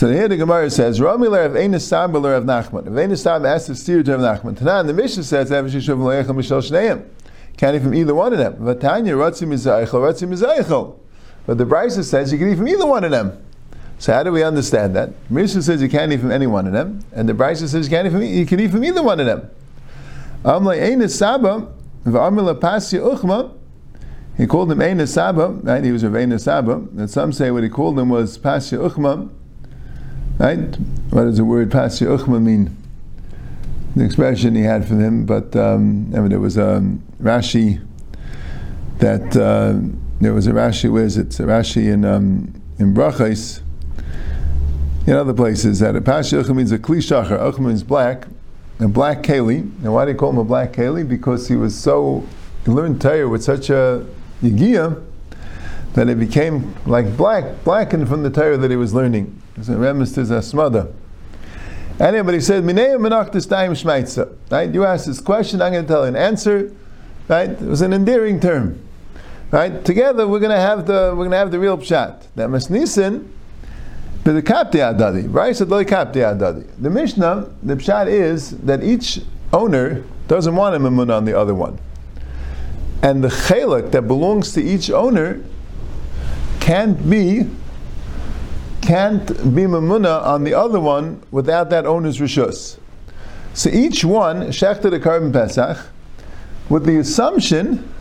So 0.01 0.11
here 0.11 0.29
the 0.29 0.37
Gemara 0.39 0.71
says, 0.71 0.99
Ramiler 0.99 1.45
of 1.45 1.57
Ein 1.57 1.79
Sab 1.79 2.17
of 2.17 2.23
Nachman. 2.23 2.87
If 2.87 2.97
Ein 2.97 3.15
Sab 3.19 3.45
asks 3.45 3.67
to 3.67 3.75
steer 3.75 4.03
to 4.03 4.17
Rav 4.17 4.41
Nachman. 4.41 4.57
Tanan, 4.57 4.87
the 4.87 4.95
Mishnah 4.95 5.25
says, 5.25 5.53
Ev 5.53 5.67
Shishuv 5.67 5.99
Le'echel 5.99 6.29
Mishal 6.29 6.63
Shneim. 6.63 7.07
Can't 7.59 7.77
eat 7.77 7.83
from 7.83 7.93
either 7.93 8.15
one 8.15 8.33
of 8.33 8.39
them. 8.39 8.55
Vatanya, 8.55 9.13
Ratzi 9.13 9.47
Mizaychel, 9.47 9.91
Ratzi 9.91 10.27
Mizaychel. 10.27 10.99
But 11.45 11.59
the 11.59 11.67
Brisa 11.67 12.03
says 12.03 12.33
you 12.33 12.39
can 12.39 12.49
eat 12.51 12.57
from 12.57 12.69
either 12.69 12.87
one 12.87 13.05
of 13.05 13.11
them. 13.11 13.45
So 13.99 14.15
how 14.15 14.23
do 14.23 14.33
we 14.33 14.43
understand 14.43 14.97
that? 14.97 15.11
Mishnah 15.29 15.61
says 15.61 15.83
you 15.83 15.91
can't 15.91 16.11
eat 16.11 16.21
from 16.21 16.33
any 16.33 16.47
one 16.47 16.67
of 16.67 16.73
them, 16.73 17.05
and 17.13 17.29
the 17.29 17.35
Brisa 17.35 17.69
says 17.69 17.87
you 17.87 17.91
can't 17.91 18.07
eat 18.07 18.13
from 18.13 18.23
you 18.23 18.47
can 18.47 18.59
eat 18.59 18.71
from 18.71 18.83
either 18.83 19.03
one 19.03 19.21
of 19.21 19.27
them. 19.27 19.51
Amle 20.47 20.81
Ein 20.81 21.07
Saba, 21.11 21.71
V'amila 22.07 22.59
Pasya 22.59 23.17
Uchma. 23.17 23.55
He 24.39 24.47
called 24.47 24.73
him 24.73 24.81
Ein 24.81 25.07
Saba, 25.07 25.49
right? 25.49 25.85
He 25.85 25.93
was 25.93 26.05
a 26.05 26.09
Ein 26.09 26.39
Saba. 26.39 26.77
And 26.97 27.11
some 27.11 27.35
say 27.35 27.51
what 27.51 27.65
he 27.65 27.69
called 27.69 27.99
him 27.99 28.09
was 28.09 28.39
Pasya 28.39 28.89
Uchma. 28.89 29.29
Right? 30.41 30.75
What 31.11 31.25
does 31.25 31.37
the 31.37 31.45
word 31.45 31.69
pasya 31.69 32.17
uchma 32.17 32.41
mean? 32.41 32.75
The 33.95 34.03
expression 34.03 34.55
he 34.55 34.63
had 34.63 34.89
for 34.89 34.95
him, 34.95 35.27
but 35.27 35.55
um, 35.55 36.11
I 36.15 36.21
mean, 36.21 36.31
there 36.31 36.41
was 36.41 36.57
a 36.57 36.83
Rashi 37.21 37.87
that 39.01 39.37
uh, 39.37 39.79
there 40.19 40.33
was 40.33 40.47
a 40.47 40.53
Rashi. 40.53 40.91
Where 40.91 41.05
is 41.05 41.19
it? 41.19 41.39
A 41.41 41.43
Rashi 41.43 41.93
in 41.93 42.07
um, 42.07 42.59
in 42.79 42.95
Brachos. 42.95 43.61
In 45.07 45.13
other 45.13 45.35
places, 45.35 45.81
that 45.81 45.95
a 45.95 46.01
pasya 46.01 46.43
uchma 46.43 46.57
means 46.57 46.73
a 46.73 46.79
klishachar. 46.79 47.39
Uchma 47.39 47.67
means 47.67 47.83
black, 47.83 48.27
a 48.79 48.89
black 48.89 49.23
keli. 49.23 49.59
And 49.59 49.93
why 49.93 50.07
do 50.07 50.15
they 50.15 50.19
call 50.19 50.31
him 50.31 50.39
a 50.39 50.45
black 50.45 50.73
keli? 50.73 51.07
Because 51.07 51.49
he 51.49 51.57
was 51.57 51.79
so 51.79 52.27
he 52.65 52.71
learned 52.71 53.03
Torah 53.03 53.29
with 53.29 53.45
such 53.45 53.69
a 53.69 54.07
yigia 54.43 55.05
that 55.93 56.09
it 56.09 56.19
became 56.19 56.75
like 56.87 57.15
black, 57.15 57.63
blackened 57.63 58.09
from 58.09 58.23
the 58.23 58.31
Torah 58.31 58.57
that 58.57 58.71
he 58.71 58.77
was 58.79 58.95
learning. 58.95 59.37
It's 59.61 59.69
a 59.69 59.77
remiss 59.77 60.13
to 60.13 60.21
Zasmada. 60.21 60.91
Anybody 62.01 62.41
said, 62.41 62.65
Minei 62.65 62.97
menachtis 62.97 63.47
daim 63.47 63.73
shmeitza. 63.73 64.35
Right? 64.51 64.73
You 64.73 64.87
asked 64.87 65.05
this 65.05 65.21
question, 65.21 65.61
I'm 65.61 65.73
going 65.73 65.85
to 65.85 65.89
tell 65.89 66.05
you 66.05 66.09
an 66.09 66.17
answer. 66.17 66.75
Right? 67.29 67.51
It 67.51 67.61
was 67.61 67.83
an 67.83 67.93
endearing 67.93 68.41
term. 68.41 68.83
Right? 69.51 69.85
Together 69.85 70.27
we're 70.27 70.39
going 70.41 70.57
to 70.57 70.61
have 70.61 70.87
the 70.87 71.11
we're 71.11 71.27
going 71.27 71.33
to 71.33 71.37
have 71.37 71.51
the 71.51 71.59
real 71.59 71.77
pshat. 71.77 72.25
That 72.37 72.49
masnisin 72.49 73.29
but 74.25 74.33
the 74.33 74.43
kapti 74.43 74.77
adadi. 74.77 75.27
Right? 75.31 75.55
So 75.55 75.67
the 75.67 75.85
kapti 75.85 76.23
adadi. 76.23 76.67
The 76.81 76.89
Mishnah, 76.89 77.51
the 77.63 77.75
pshat 77.75 78.07
is 78.07 78.57
that 78.61 78.83
each 78.83 79.21
owner 79.53 80.05
doesn't 80.27 80.57
want 80.57 80.75
a 80.75 80.79
mimun 80.79 81.15
on 81.15 81.27
the 81.27 81.39
other 81.39 81.55
one. 81.55 81.79
And 83.03 83.23
the 83.23 83.29
chalik 83.29 83.91
that 83.91 84.03
belongs 84.09 84.55
to 84.55 84.63
each 84.63 84.91
owner 84.91 85.45
can't 86.61 87.11
be 87.11 87.47
can't 88.83 89.27
be 89.55 89.63
mamuna 89.63 90.23
on 90.23 90.45
the 90.45 90.55
other 90.55 90.81
one 90.81 91.23
without 91.31 91.71
that 91.71 91.87
owner's 91.87 92.19
rishus. 92.19 92.79
So 93.55 93.71
each 93.71 94.05
one 94.05 94.49
shechted 94.49 94.95
a 94.95 95.01
korban 95.01 95.33
pesach 95.33 95.79
with 96.69 96.85
the 96.87 96.99
assumption 96.99 97.93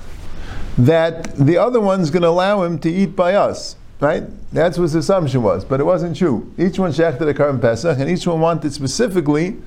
that 0.78 1.36
the 1.36 1.58
other 1.58 1.82
one's 1.82 2.10
going 2.10 2.22
to 2.22 2.30
allow 2.30 2.64
him 2.64 2.80
to 2.80 2.90
eat 2.90 3.16
by 3.16 3.36
us. 3.36 3.76
Right? 4.00 4.24
That's 4.54 4.78
what 4.78 4.84
his 4.84 4.96
assumption 4.96 5.44
was, 5.44 5.66
but 5.66 5.82
it 5.82 5.84
wasn't 5.84 6.16
true. 6.16 6.50
Each 6.58 6.80
one 6.80 6.92
shechted 6.92 7.28
a 7.28 7.34
korban 7.34 7.60
pesach, 7.60 8.00
and 8.00 8.10
each 8.10 8.26
one 8.26 8.40
wanted 8.40 8.72
specifically 8.72 9.58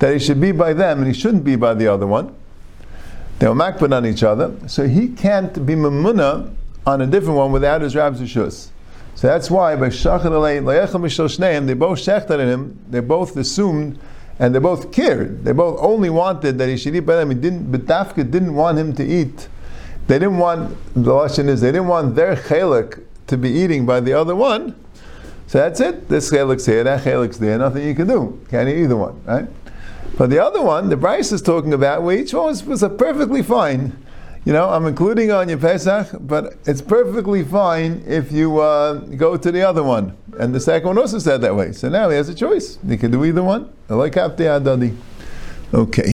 that 0.00 0.12
he 0.12 0.18
should 0.18 0.40
be 0.40 0.52
by 0.52 0.74
them 0.74 0.98
and 0.98 1.06
he 1.06 1.14
shouldn't 1.14 1.44
be 1.44 1.56
by 1.56 1.72
the 1.72 1.86
other 1.86 2.06
one. 2.06 2.34
They 3.38 3.48
were 3.48 3.54
makbid 3.54 3.96
on 3.96 4.04
each 4.04 4.22
other, 4.22 4.54
so 4.66 4.86
he 4.86 5.08
can't 5.08 5.64
be 5.64 5.74
mamuna 5.74 6.54
on 6.86 7.00
a 7.00 7.06
different 7.06 7.38
one 7.38 7.52
without 7.52 7.80
his 7.80 7.96
rab's 7.96 8.20
rishus. 8.20 8.68
So 9.20 9.26
that's 9.26 9.50
why 9.50 9.74
they 9.74 9.82
both 9.82 9.92
shechted 11.98 12.38
him. 12.38 12.78
They 12.88 13.00
both 13.00 13.36
assumed 13.36 13.98
and 14.38 14.54
they 14.54 14.58
both 14.58 14.90
cared. 14.92 15.44
They 15.44 15.52
both 15.52 15.78
only 15.78 16.08
wanted 16.08 16.56
that 16.56 16.70
he 16.70 16.78
should 16.78 16.96
eat. 16.96 17.02
He 17.02 17.34
didn't, 17.34 17.70
but 17.70 17.84
Dafka 17.84 18.30
didn't 18.30 18.54
want 18.54 18.78
him 18.78 18.94
to 18.94 19.04
eat. 19.04 19.50
They 20.06 20.18
didn't 20.18 20.38
want 20.38 20.74
the 20.94 21.10
lashon 21.10 21.48
is 21.48 21.60
they 21.60 21.70
didn't 21.70 21.88
want 21.88 22.14
their 22.14 22.34
chelik 22.34 23.04
to 23.26 23.36
be 23.36 23.50
eating 23.50 23.84
by 23.84 24.00
the 24.00 24.14
other 24.14 24.34
one. 24.34 24.74
So 25.48 25.58
that's 25.58 25.80
it. 25.80 26.08
This 26.08 26.30
chelik's 26.30 26.64
here, 26.64 26.82
that 26.82 27.04
chelik's 27.04 27.38
there. 27.38 27.58
Nothing 27.58 27.86
you 27.86 27.94
can 27.94 28.06
do. 28.08 28.40
Can't 28.48 28.70
eat 28.70 28.84
either 28.84 28.96
one, 28.96 29.22
right? 29.26 29.46
But 30.16 30.30
the 30.30 30.42
other 30.42 30.62
one, 30.62 30.88
the 30.88 30.96
Braisa 30.96 31.34
is 31.34 31.42
talking 31.42 31.74
about, 31.74 32.02
where 32.04 32.16
each 32.16 32.32
one 32.32 32.46
was, 32.46 32.64
was 32.64 32.82
a 32.82 32.88
perfectly 32.88 33.42
fine. 33.42 34.02
You 34.44 34.54
know, 34.54 34.70
I'm 34.70 34.86
including 34.86 35.30
on 35.30 35.50
your 35.50 35.58
Pesach, 35.58 36.08
but 36.20 36.56
it's 36.64 36.80
perfectly 36.80 37.44
fine 37.44 38.02
if 38.06 38.32
you 38.32 38.60
uh, 38.60 38.94
go 38.94 39.36
to 39.36 39.52
the 39.52 39.62
other 39.62 39.82
one. 39.82 40.16
And 40.38 40.54
the 40.54 40.60
second 40.60 40.88
one 40.88 40.98
also 40.98 41.18
said 41.18 41.42
that 41.42 41.54
way. 41.54 41.72
So 41.72 41.90
now 41.90 42.08
he 42.08 42.16
has 42.16 42.30
a 42.30 42.34
choice. 42.34 42.78
He 42.88 42.96
can 42.96 43.10
do 43.10 43.24
either 43.24 43.42
one. 43.42 43.70
I 43.90 43.94
like 43.94 44.16
Okay. 45.74 46.10